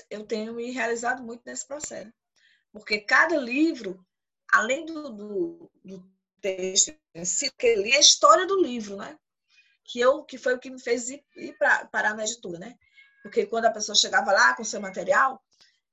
Eu 0.08 0.24
tenho 0.24 0.54
me 0.54 0.70
realizado 0.70 1.22
muito 1.22 1.42
nesse 1.44 1.66
processo. 1.66 2.12
Porque 2.72 3.00
cada 3.00 3.36
livro, 3.36 4.04
além 4.52 4.86
do, 4.86 5.10
do, 5.10 5.70
do 5.84 6.17
texto 6.40 6.92
que 7.58 7.66
eu 7.66 7.82
li, 7.82 7.92
é 7.92 7.96
a 7.96 8.00
história 8.00 8.46
do 8.46 8.60
livro, 8.62 8.96
né? 8.96 9.18
Que, 9.84 10.00
eu, 10.00 10.22
que 10.24 10.36
foi 10.36 10.54
o 10.54 10.58
que 10.58 10.70
me 10.70 10.80
fez 10.80 11.08
ir, 11.08 11.24
ir 11.36 11.56
para 11.56 11.86
parar 11.86 12.14
na 12.14 12.24
editora, 12.24 12.58
né? 12.58 12.78
Porque 13.22 13.46
quando 13.46 13.66
a 13.66 13.70
pessoa 13.70 13.96
chegava 13.96 14.32
lá 14.32 14.54
com 14.54 14.64
seu 14.64 14.80
material, 14.80 15.42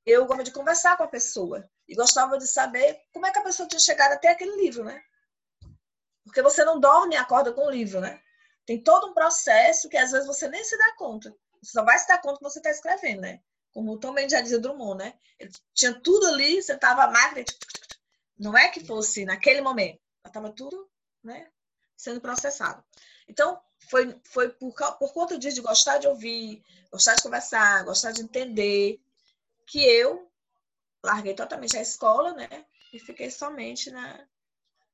eu 0.05 0.21
gostava 0.21 0.43
de 0.43 0.51
conversar 0.51 0.97
com 0.97 1.03
a 1.03 1.07
pessoa 1.07 1.67
e 1.87 1.95
gostava 1.95 2.37
de 2.37 2.47
saber 2.47 2.99
como 3.11 3.25
é 3.25 3.31
que 3.31 3.39
a 3.39 3.43
pessoa 3.43 3.67
tinha 3.67 3.79
chegado 3.79 4.13
até 4.13 4.29
aquele 4.29 4.55
livro, 4.57 4.83
né? 4.83 5.01
Porque 6.23 6.41
você 6.41 6.63
não 6.63 6.79
dorme 6.79 7.15
e 7.15 7.17
acorda 7.17 7.51
com 7.53 7.65
o 7.65 7.71
livro, 7.71 7.99
né? 7.99 8.21
Tem 8.65 8.81
todo 8.81 9.07
um 9.07 9.13
processo 9.13 9.89
que 9.89 9.97
às 9.97 10.11
vezes 10.11 10.27
você 10.27 10.47
nem 10.47 10.63
se 10.63 10.77
dá 10.77 10.95
conta. 10.95 11.35
Você 11.61 11.71
só 11.71 11.83
vai 11.83 11.97
se 11.97 12.07
dar 12.07 12.21
conta 12.21 12.37
que 12.37 12.43
você 12.43 12.59
está 12.59 12.71
escrevendo, 12.71 13.21
né? 13.21 13.39
Como 13.73 13.91
o 13.91 13.99
Tom 13.99 14.15
já 14.27 14.41
dizia 14.41 14.59
Drummond, 14.59 15.03
né? 15.03 15.13
Ele 15.39 15.51
tinha 15.73 15.93
tudo 16.01 16.27
ali, 16.27 16.61
você 16.61 16.73
estava 16.73 17.03
a 17.03 17.11
máquina. 17.11 17.45
Não 18.37 18.57
é 18.57 18.69
que 18.69 18.85
fosse 18.85 19.25
naquele 19.25 19.61
momento. 19.61 19.99
Estava 20.25 20.51
tudo 20.51 20.89
né, 21.23 21.49
sendo 21.95 22.21
processado. 22.21 22.83
Então, 23.27 23.61
foi, 23.89 24.19
foi 24.25 24.49
por, 24.49 24.73
por 24.73 25.13
conta 25.13 25.37
disso, 25.37 25.55
de 25.55 25.61
gostar 25.61 25.97
de 25.97 26.07
ouvir, 26.07 26.63
gostar 26.91 27.15
de 27.15 27.23
conversar, 27.23 27.83
gostar 27.83 28.11
de 28.11 28.21
entender, 28.21 28.99
que 29.65 29.83
eu 29.83 30.31
larguei 31.03 31.33
totalmente 31.33 31.77
a 31.77 31.81
escola, 31.81 32.33
né? 32.33 32.65
E 32.93 32.99
fiquei 32.99 33.29
somente 33.29 33.91
na, 33.91 34.27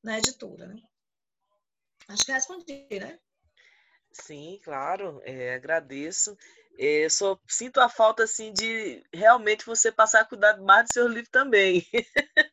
na 0.04 0.18
editora, 0.18 0.68
né? 0.68 0.82
Acho 2.08 2.26
que 2.26 2.32
respondi, 2.32 2.88
né? 2.92 3.20
Sim, 4.12 4.60
claro, 4.64 5.22
é, 5.24 5.54
agradeço. 5.54 6.38
É, 6.78 7.08
só 7.10 7.40
sinto 7.48 7.80
a 7.80 7.88
falta 7.88 8.24
assim 8.24 8.52
de 8.54 9.04
realmente 9.14 9.66
você 9.66 9.92
passar 9.92 10.22
a 10.22 10.26
cuidar 10.26 10.58
mais 10.58 10.86
do 10.86 10.94
seu 10.94 11.08
livro 11.08 11.30
também, 11.30 11.86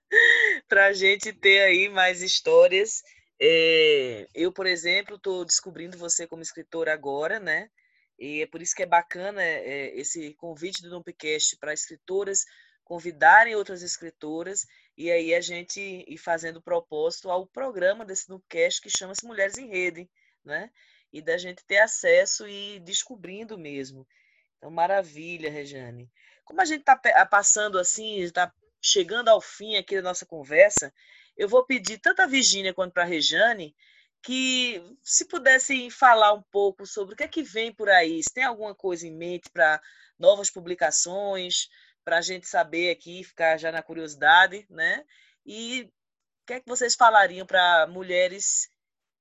para 0.69 0.87
a 0.87 0.93
gente 0.93 1.33
ter 1.33 1.63
aí 1.63 1.89
mais 1.89 2.23
histórias. 2.23 3.03
É, 3.41 4.29
eu, 4.35 4.53
por 4.53 4.67
exemplo, 4.67 5.17
estou 5.17 5.45
descobrindo 5.45 5.97
você 5.97 6.27
como 6.27 6.43
escritora 6.43 6.93
agora, 6.93 7.41
né? 7.41 7.71
E 8.19 8.43
é 8.43 8.47
por 8.47 8.61
isso 8.61 8.75
que 8.75 8.83
é 8.83 8.87
bacana 8.87 9.43
é, 9.43 9.97
esse 9.97 10.35
convite 10.35 10.83
do 10.83 10.91
Dumpcast 10.91 11.57
para 11.57 11.73
escritoras 11.73 12.45
convidarem 12.89 13.55
outras 13.55 13.83
escritoras 13.83 14.67
e 14.97 15.11
aí 15.11 15.35
a 15.35 15.41
gente 15.43 15.79
ir 16.09 16.17
fazendo 16.17 16.63
propósito 16.63 17.31
ao 17.31 17.47
programa 17.47 18.05
desse 18.05 18.27
Dumpcast 18.27 18.81
que 18.81 18.89
chama-se 18.89 19.27
Mulheres 19.27 19.59
em 19.59 19.69
Rede, 19.69 20.09
né? 20.43 20.71
E 21.13 21.21
da 21.21 21.37
gente 21.37 21.65
ter 21.67 21.79
acesso 21.79 22.49
e 22.49 22.81
descobrindo 22.81 23.59
mesmo. 23.59 24.09
Então, 24.57 24.71
maravilha, 24.71 25.51
Rejane. 25.51 26.11
Como 26.45 26.61
a 26.63 26.65
gente 26.65 26.81
está 26.81 26.97
passando 27.27 27.79
assim, 27.79 28.21
está 28.21 28.53
chegando 28.81 29.29
ao 29.29 29.41
fim 29.41 29.77
aqui 29.77 29.97
da 29.97 30.03
nossa 30.03 30.27
conversa, 30.27 30.93
eu 31.37 31.49
vou 31.49 31.65
pedir 31.65 31.99
tanto 31.99 32.21
a 32.21 32.27
Virgínia 32.27 32.75
quanto 32.75 32.93
para 32.93 33.05
a 33.05 33.07
Rejane 33.07 33.75
que 34.23 34.83
se 35.03 35.27
pudessem 35.27 35.91
falar 35.91 36.33
um 36.33 36.43
pouco 36.51 36.85
sobre 36.85 37.15
o 37.15 37.17
que 37.17 37.23
é 37.23 37.29
que 37.29 37.43
vem 37.43 37.73
por 37.73 37.89
aí, 37.89 38.23
se 38.23 38.33
tem 38.33 38.45
alguma 38.45 38.75
coisa 38.75 39.07
em 39.07 39.15
mente 39.15 39.49
para 39.51 39.81
novas 40.19 40.51
publicações, 40.51 41.69
para 42.05 42.19
a 42.19 42.23
gente 42.23 42.49
saber 42.49 42.91
aqui, 42.91 43.23
ficar 43.23 43.57
já 43.59 43.71
na 43.71 43.83
curiosidade, 43.83 44.67
né? 44.69 45.05
E 45.47 45.83
o 45.83 46.47
que 46.47 46.55
é 46.55 46.61
que 46.61 46.69
vocês 46.69 46.95
falariam 46.95 47.47
para 47.47 47.87
mulheres 47.87 48.71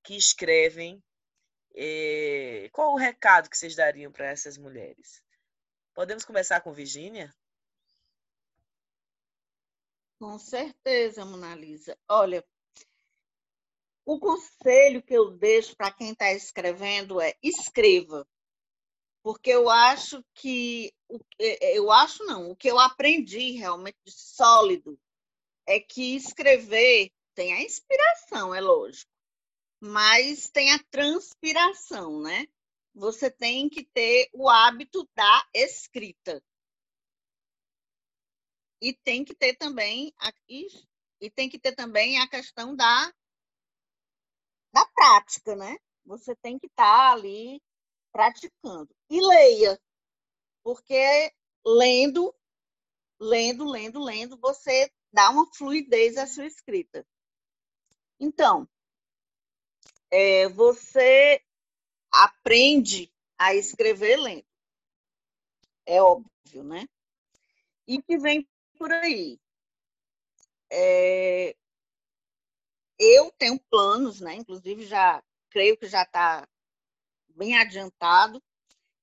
que 0.04 0.16
escrevem? 0.16 1.04
Eh, 1.76 2.70
qual 2.72 2.94
o 2.94 2.98
recado 2.98 3.50
que 3.50 3.58
vocês 3.58 3.76
dariam 3.76 4.12
para 4.12 4.28
essas 4.28 4.58
mulheres? 4.58 5.22
Podemos 5.94 6.26
começar 6.26 6.62
com 6.62 6.74
Virgínia? 6.74 7.32
Com 10.20 10.40
certeza, 10.40 11.24
Mona 11.24 11.56
Lisa. 11.56 11.98
Olha, 12.10 12.44
o 14.04 14.20
conselho 14.20 15.04
que 15.04 15.14
eu 15.14 15.32
deixo 15.32 15.76
para 15.76 15.92
quem 15.92 16.12
está 16.12 16.32
escrevendo 16.34 17.22
é 17.22 17.36
escreva, 17.44 18.28
porque 19.22 19.50
eu 19.50 19.70
acho 19.70 20.24
que 20.34 20.94
é, 21.40 21.72
é, 21.74 21.78
eu 21.78 21.92
acho 21.92 22.24
não, 22.24 22.50
o 22.50 22.56
que 22.56 22.70
eu 22.70 22.80
aprendi 22.80 23.52
realmente 23.52 23.98
sólido 24.08 24.98
é 25.68 25.80
que 25.80 26.16
escrever 26.16 27.12
tem 27.36 27.54
a 27.54 27.62
inspiração, 27.62 28.56
é 28.56 28.62
lógico, 28.62 29.12
mas 29.80 30.50
tem 30.50 30.74
a 30.74 30.84
transpiração, 30.90 32.22
né? 32.22 32.48
Você 32.96 33.30
tem 33.30 33.70
que 33.70 33.84
ter 33.84 34.30
o 34.34 34.50
hábito 34.50 35.08
da 35.14 35.48
escrita. 35.54 36.42
E 38.82 38.94
tem 38.94 39.26
que 39.26 39.34
ter 39.34 39.56
também 39.56 40.14
a, 40.20 40.32
e, 40.48 41.30
tem 41.32 41.50
que 41.50 41.60
ter 41.60 41.74
também 41.76 42.20
a 42.20 42.28
questão 42.28 42.76
da 42.76 43.14
da 44.72 44.86
prática, 44.86 45.56
né? 45.56 45.78
Você 46.06 46.36
tem 46.36 46.60
que 46.60 46.68
estar 46.68 46.84
tá 46.84 47.12
ali 47.12 47.62
praticando. 48.12 48.90
E 49.10 49.20
leia, 49.20 49.80
porque 50.64 51.34
lendo, 51.66 52.34
lendo, 53.20 53.66
lendo, 53.66 54.04
lendo, 54.04 54.38
você 54.38 54.92
dá 55.12 55.30
uma 55.30 55.52
fluidez 55.54 56.18
à 56.18 56.28
sua 56.28 56.46
escrita. 56.46 57.06
Então, 58.20 58.68
é, 60.12 60.48
você 60.50 61.42
aprende 62.12 63.12
a 63.38 63.54
escrever 63.56 64.18
lendo. 64.18 64.46
É 65.86 66.02
óbvio, 66.02 66.64
né? 66.64 66.88
E 67.88 68.02
que 68.02 68.18
vem 68.18 68.48
por 68.78 68.92
aí. 68.92 69.40
É, 70.72 71.56
eu 73.00 73.32
tenho 73.38 73.60
planos, 73.70 74.22
né? 74.22 74.36
Inclusive 74.36 74.86
já 74.86 75.24
creio 75.50 75.78
que 75.78 75.88
já 75.88 76.04
está 76.04 76.48
bem 77.30 77.58
adiantado 77.58 78.42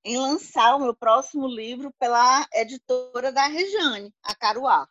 em 0.04 0.18
lançar 0.18 0.76
o 0.76 0.80
meu 0.80 0.94
próximo 0.94 1.46
livro 1.46 1.92
pela 1.98 2.46
editora 2.52 3.32
da 3.32 3.46
Rejane, 3.46 4.12
a 4.22 4.34
Caruá. 4.34 4.88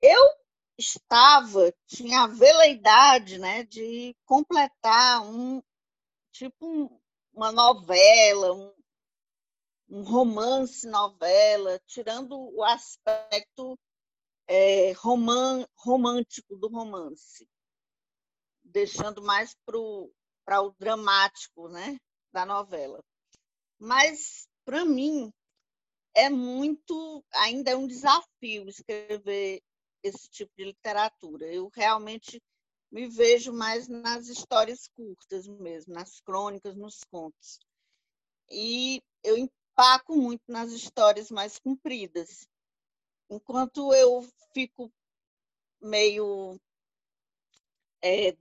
Eu 0.00 0.22
estava, 0.78 1.72
tinha 1.86 2.22
a 2.22 2.26
veleidade, 2.26 3.38
né, 3.38 3.64
de 3.64 4.16
completar 4.24 5.22
um 5.22 5.62
tipo 6.32 6.66
um, 6.66 7.00
uma 7.32 7.52
novela, 7.52 8.52
um, 8.52 8.73
um, 9.94 10.02
romance 10.02 10.86
novela, 10.86 11.80
tirando 11.86 12.36
o 12.54 12.62
aspecto 12.62 13.78
é, 14.46 14.92
roman, 14.92 15.66
romântico 15.76 16.56
do 16.56 16.68
romance 16.68 17.48
deixando 18.74 19.22
mais 19.22 19.54
para 19.64 19.78
o 19.78 20.74
dramático 20.78 21.68
né, 21.68 21.96
da 22.32 22.44
novela. 22.44 23.00
Mas, 23.78 24.48
para 24.64 24.84
mim, 24.84 25.32
é 26.14 26.28
muito, 26.28 27.24
ainda 27.32 27.70
é 27.70 27.76
um 27.76 27.86
desafio 27.86 28.68
escrever 28.68 29.62
esse 30.02 30.28
tipo 30.28 30.52
de 30.56 30.64
literatura. 30.64 31.46
Eu 31.46 31.70
realmente 31.72 32.42
me 32.90 33.08
vejo 33.08 33.52
mais 33.52 33.88
nas 33.88 34.28
histórias 34.28 34.88
curtas 34.88 35.46
mesmo, 35.46 35.94
nas 35.94 36.20
crônicas, 36.20 36.76
nos 36.76 37.00
contos. 37.04 37.60
E 38.50 39.02
eu 39.22 39.36
empaco 39.74 40.14
muito 40.14 40.44
nas 40.46 40.70
histórias 40.70 41.30
mais 41.30 41.58
compridas. 41.58 42.48
Enquanto 43.28 43.92
eu 43.92 44.24
fico 44.52 44.92
meio 45.80 46.58
é, 48.00 48.36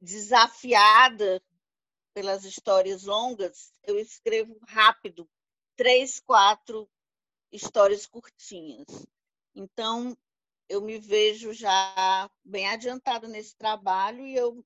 desafiada 0.00 1.40
pelas 2.12 2.44
histórias 2.44 3.04
longas, 3.04 3.72
eu 3.84 3.98
escrevo 3.98 4.58
rápido, 4.66 5.28
três, 5.76 6.18
quatro 6.20 6.90
histórias 7.52 8.04
curtinhas. 8.06 9.06
Então, 9.54 10.16
eu 10.68 10.80
me 10.80 10.98
vejo 10.98 11.52
já 11.52 12.28
bem 12.44 12.66
adiantada 12.68 13.28
nesse 13.28 13.54
trabalho 13.56 14.26
e 14.26 14.34
eu, 14.34 14.64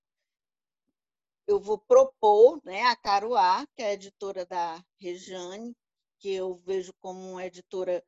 eu 1.46 1.60
vou 1.60 1.78
propor 1.78 2.62
né, 2.64 2.82
a 2.84 2.96
Caruá, 2.96 3.66
que 3.74 3.82
é 3.82 3.88
a 3.88 3.92
editora 3.92 4.46
da 4.46 4.82
Rejane, 4.98 5.76
que 6.18 6.32
eu 6.34 6.56
vejo 6.64 6.92
como 7.00 7.32
uma 7.32 7.46
editora 7.46 8.04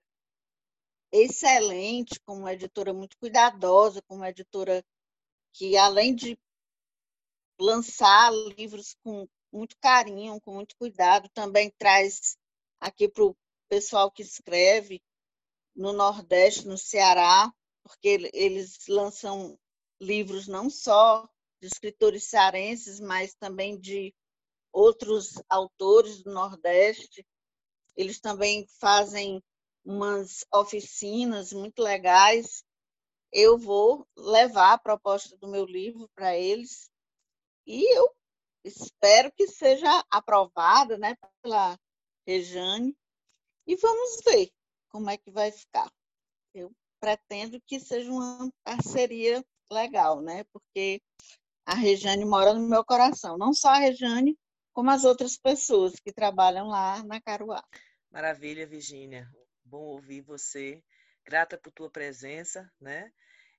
excelente, 1.13 2.21
como 2.21 2.41
uma 2.41 2.53
editora 2.53 2.93
muito 2.93 3.17
cuidadosa, 3.19 4.03
como 4.03 4.21
uma 4.21 4.31
editora 4.31 4.85
que, 5.53 5.77
além 5.77 6.15
de 6.15 6.39
lançar 7.59 8.33
livros 8.33 8.97
com 9.03 9.29
muito 9.53 9.77
carinho, 9.79 10.41
com 10.41 10.55
muito 10.55 10.77
cuidado. 10.77 11.29
Também 11.31 11.71
traz 11.79 12.37
aqui 12.81 13.09
para 13.09 13.25
o 13.25 13.37
pessoal 13.69 14.11
que 14.11 14.23
escreve 14.23 15.03
no 15.75 15.93
Nordeste, 15.93 16.67
no 16.67 16.79
Ceará, 16.79 17.53
porque 17.83 18.31
eles 18.33 18.87
lançam 18.89 19.59
livros 20.01 20.47
não 20.47 20.71
só 20.71 21.29
de 21.61 21.67
escritores 21.67 22.25
cearenses, 22.25 23.01
mas 23.01 23.35
também 23.35 23.79
de 23.79 24.15
outros 24.73 25.35
autores 25.49 26.23
do 26.23 26.33
Nordeste. 26.33 27.27
Eles 28.01 28.19
também 28.19 28.67
fazem 28.81 29.43
umas 29.85 30.43
oficinas 30.51 31.53
muito 31.53 31.83
legais. 31.83 32.65
Eu 33.31 33.59
vou 33.59 34.09
levar 34.17 34.73
a 34.73 34.79
proposta 34.79 35.37
do 35.37 35.47
meu 35.47 35.67
livro 35.67 36.09
para 36.15 36.35
eles 36.35 36.91
e 37.67 37.95
eu 37.95 38.11
espero 38.65 39.31
que 39.31 39.47
seja 39.47 40.03
aprovada 40.11 40.97
né, 40.97 41.15
pela 41.43 41.79
Rejane 42.27 42.97
e 43.67 43.77
vamos 43.77 44.23
ver 44.25 44.51
como 44.89 45.11
é 45.11 45.19
que 45.19 45.31
vai 45.31 45.53
ficar. 45.53 45.93
Eu 46.55 46.73
pretendo 46.99 47.61
que 47.67 47.79
seja 47.79 48.11
uma 48.11 48.51
parceria 48.65 49.45
legal, 49.71 50.23
né? 50.23 50.45
Porque 50.55 51.03
a 51.67 51.75
Rejane 51.75 52.25
mora 52.25 52.55
no 52.55 52.67
meu 52.67 52.83
coração, 52.83 53.37
não 53.37 53.53
só 53.53 53.69
a 53.69 53.79
Rejane, 53.79 54.39
como 54.73 54.91
as 54.91 55.05
outras 55.05 55.37
pessoas 55.37 56.01
que 56.01 56.11
trabalham 56.11 56.67
lá 56.69 57.03
na 57.05 57.21
Caruá. 57.21 57.63
Maravilha, 58.11 58.67
Virgínia. 58.67 59.31
Bom 59.65 59.83
ouvir 59.83 60.21
você. 60.21 60.83
Grata 61.25 61.57
por 61.57 61.71
tua 61.71 61.89
presença, 61.89 62.69
né? 62.81 63.13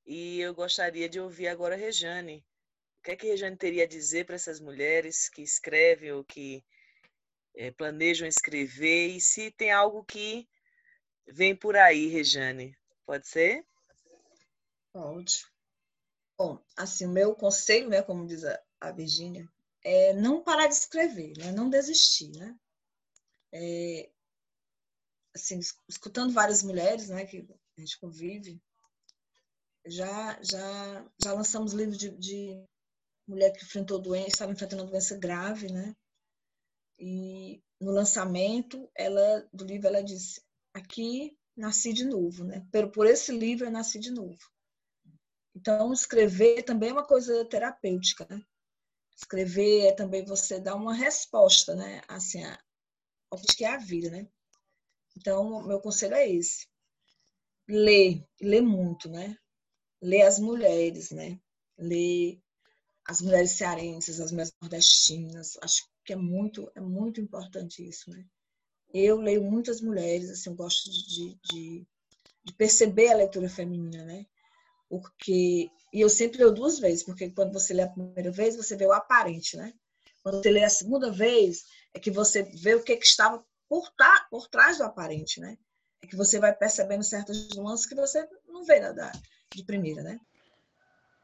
E 0.05 0.41
eu 0.41 0.53
gostaria 0.53 1.07
de 1.07 1.21
ouvir 1.21 1.47
agora 1.47 1.75
a 1.75 1.77
Rejane. 1.77 2.45
O 2.99 3.03
que 3.03 3.11
é 3.11 3.15
que 3.15 3.27
a 3.27 3.29
Rejane 3.29 3.55
teria 3.55 3.85
a 3.85 3.87
dizer 3.87 4.25
para 4.25 4.35
essas 4.35 4.59
mulheres 4.59 5.29
que 5.29 5.41
escrevem 5.41 6.11
ou 6.11 6.23
que 6.23 6.63
é, 7.55 7.71
planejam 7.71 8.27
escrever? 8.27 9.15
E 9.15 9.21
se 9.21 9.51
tem 9.51 9.71
algo 9.71 10.03
que 10.03 10.45
vem 11.25 11.55
por 11.55 11.77
aí, 11.77 12.07
Rejane? 12.07 12.77
Pode 13.05 13.29
ser? 13.29 13.65
Pode. 14.91 15.45
Bom, 16.37 16.61
assim, 16.75 17.05
o 17.05 17.09
meu 17.11 17.33
conselho, 17.35 17.87
né, 17.87 18.01
como 18.01 18.27
diz 18.27 18.43
a, 18.43 18.61
a 18.81 18.91
Virgínia, 18.91 19.47
é 19.81 20.11
não 20.13 20.43
parar 20.43 20.67
de 20.67 20.73
escrever, 20.73 21.37
né, 21.37 21.51
não 21.51 21.69
desistir, 21.69 22.31
né? 22.37 22.55
É, 23.53 24.09
assim, 25.35 25.59
escutando 25.87 26.33
várias 26.33 26.63
mulheres, 26.63 27.09
né, 27.09 27.25
que 27.25 27.47
a 27.77 27.81
gente 27.81 27.99
convive, 27.99 28.61
já 29.85 30.41
já 30.43 31.05
já 31.21 31.33
lançamos 31.33 31.73
livros 31.73 31.97
de, 31.97 32.11
de 32.17 32.63
mulher 33.27 33.51
que 33.51 33.63
enfrentou 33.63 33.99
doença, 33.99 34.27
estava 34.29 34.51
enfrentando 34.51 34.83
uma 34.83 34.91
doença 34.91 35.17
grave, 35.17 35.71
né? 35.71 35.95
E 36.99 37.61
no 37.79 37.91
lançamento, 37.91 38.89
ela 38.95 39.47
do 39.51 39.65
livro 39.65 39.87
ela 39.87 40.03
disse: 40.03 40.41
"Aqui 40.73 41.35
nasci 41.55 41.93
de 41.93 42.05
novo, 42.05 42.43
né? 42.43 42.65
Por, 42.71 42.91
por 42.91 43.07
esse 43.07 43.31
livro 43.31 43.65
eu 43.65 43.71
nasci 43.71 43.99
de 43.99 44.11
novo". 44.11 44.39
Então, 45.55 45.91
escrever 45.91 46.63
também 46.63 46.89
é 46.89 46.93
uma 46.93 47.05
coisa 47.05 47.45
terapêutica, 47.45 48.25
né? 48.29 48.41
Escrever 49.15 49.87
é 49.87 49.93
também 49.93 50.25
você 50.25 50.59
dar 50.59 50.75
uma 50.75 50.93
resposta, 50.93 51.75
né? 51.75 52.01
Assim, 52.07 52.43
ao 53.31 53.39
que 53.39 53.65
é 53.65 53.73
a 53.73 53.77
vida, 53.77 54.09
né? 54.09 54.27
Então, 55.17 55.65
meu 55.67 55.79
conselho 55.79 56.15
é 56.15 56.29
esse. 56.29 56.67
Ler, 57.67 58.23
ler 58.41 58.61
muito, 58.61 59.09
né? 59.09 59.37
Ler 60.01 60.23
as 60.23 60.39
mulheres, 60.39 61.11
né? 61.11 61.39
Ler 61.77 62.41
as 63.05 63.21
mulheres 63.21 63.51
cearenses, 63.51 64.19
as 64.19 64.31
mulheres 64.31 64.53
nordestinas. 64.61 65.57
Acho 65.61 65.87
que 66.05 66.13
é 66.13 66.15
muito, 66.15 66.71
é 66.75 66.81
muito 66.81 67.21
importante 67.21 67.87
isso, 67.87 68.09
né? 68.09 68.25
Eu 68.93 69.17
leio 69.17 69.43
muitas 69.43 69.79
mulheres, 69.81 70.29
assim, 70.29 70.49
eu 70.49 70.55
gosto 70.55 70.89
de, 70.89 71.39
de, 71.43 71.87
de 72.43 72.53
perceber 72.53 73.09
a 73.09 73.15
leitura 73.15 73.47
feminina, 73.47 74.03
né? 74.03 74.25
porque 74.91 75.71
e 75.93 76.01
eu 76.01 76.09
sempre 76.09 76.39
leio 76.39 76.51
duas 76.51 76.77
vezes, 76.77 77.01
porque 77.01 77.29
quando 77.29 77.53
você 77.53 77.73
lê 77.73 77.83
a 77.83 77.89
primeira 77.89 78.29
vez, 78.29 78.57
você 78.57 78.75
vê 78.75 78.85
o 78.85 78.91
aparente, 78.91 79.55
né? 79.55 79.73
Quando 80.21 80.43
você 80.43 80.51
lê 80.51 80.63
a 80.65 80.69
segunda 80.69 81.09
vez, 81.09 81.63
é 81.93 81.99
que 81.99 82.11
você 82.11 82.43
vê 82.43 82.75
o 82.75 82.83
que, 82.83 82.97
que 82.97 83.05
estava 83.05 83.43
por, 83.71 83.89
tá, 83.91 84.27
por 84.29 84.49
trás 84.49 84.79
do 84.79 84.83
aparente, 84.83 85.39
né? 85.39 85.57
É 86.01 86.07
que 86.07 86.17
você 86.17 86.37
vai 86.41 86.53
percebendo 86.53 87.05
certas 87.05 87.47
nuances 87.55 87.85
que 87.85 87.95
você 87.95 88.27
não 88.45 88.65
vê 88.65 88.81
nada 88.81 89.13
de 89.49 89.63
primeira, 89.63 90.03
né? 90.03 90.19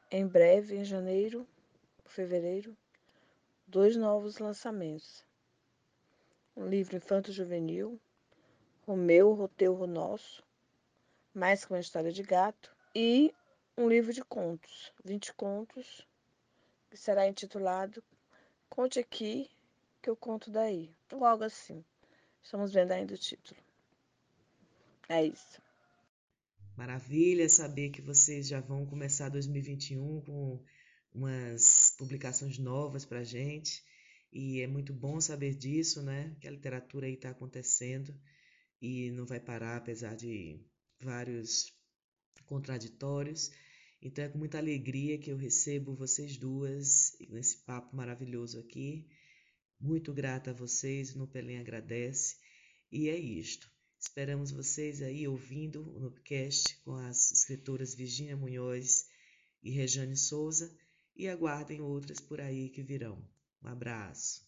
Em 0.09 0.25
breve, 0.25 0.77
em 0.77 0.85
janeiro, 0.85 1.45
fevereiro, 2.05 2.73
dois 3.67 3.97
novos 3.97 4.37
lançamentos. 4.37 5.25
Um 6.55 6.65
livro 6.65 6.95
infanto-juvenil, 6.95 7.99
Romeu, 8.85 9.33
Roteiro 9.33 9.85
Nosso, 9.85 10.41
mais 11.33 11.65
que 11.65 11.73
uma 11.73 11.81
história 11.81 12.13
de 12.13 12.23
gato, 12.23 12.73
e 12.95 13.35
um 13.77 13.89
livro 13.89 14.13
de 14.13 14.23
contos, 14.23 14.93
20 15.03 15.33
contos, 15.33 16.07
que 16.89 16.95
será 16.95 17.27
intitulado 17.27 18.01
Conte 18.69 18.99
Aqui 18.99 19.51
que 20.01 20.09
eu 20.09 20.15
conto 20.15 20.49
daí. 20.49 20.95
Logo 21.11 21.43
assim. 21.43 21.83
Estamos 22.47 22.71
vendo 22.71 22.93
ainda 22.93 23.13
o 23.13 23.17
título. 23.17 23.59
É 25.09 25.25
isso. 25.25 25.61
Maravilha 26.77 27.49
saber 27.49 27.89
que 27.89 28.01
vocês 28.01 28.47
já 28.47 28.61
vão 28.61 28.85
começar 28.85 29.27
2021 29.27 30.21
com 30.21 30.63
umas 31.13 31.93
publicações 31.97 32.57
novas 32.57 33.03
para 33.03 33.21
gente. 33.21 33.83
E 34.31 34.61
é 34.61 34.67
muito 34.67 34.93
bom 34.93 35.19
saber 35.19 35.55
disso, 35.55 36.01
né? 36.01 36.37
Que 36.39 36.47
a 36.47 36.51
literatura 36.51 37.07
aí 37.07 37.15
está 37.15 37.31
acontecendo 37.31 38.17
e 38.81 39.11
não 39.11 39.25
vai 39.25 39.41
parar, 39.41 39.75
apesar 39.75 40.15
de 40.15 40.57
vários 41.01 41.73
contraditórios. 42.45 43.51
Então 44.01 44.23
é 44.23 44.29
com 44.29 44.37
muita 44.37 44.57
alegria 44.57 45.17
que 45.17 45.29
eu 45.29 45.35
recebo 45.35 45.97
vocês 45.97 46.37
duas 46.37 47.13
nesse 47.29 47.57
papo 47.65 47.93
maravilhoso 47.93 48.57
aqui. 48.57 49.05
Muito 49.79 50.13
grata 50.13 50.51
a 50.51 50.53
vocês, 50.53 51.13
o 51.13 51.19
Nupelém 51.19 51.59
agradece. 51.59 52.37
E 52.91 53.09
é 53.09 53.17
isto. 53.17 53.69
Esperamos 53.99 54.51
vocês 54.51 55.01
aí 55.01 55.27
ouvindo 55.27 55.81
o 55.95 55.99
Nupcast 55.99 56.77
com 56.83 56.95
as 56.95 57.31
escritoras 57.31 57.93
Virginia 57.93 58.37
Munhoz 58.37 59.07
e 59.61 59.71
Rejane 59.71 60.15
Souza 60.15 60.75
e 61.15 61.27
aguardem 61.27 61.81
outras 61.81 62.19
por 62.19 62.39
aí 62.39 62.69
que 62.69 62.81
virão. 62.81 63.23
Um 63.63 63.67
abraço. 63.67 64.46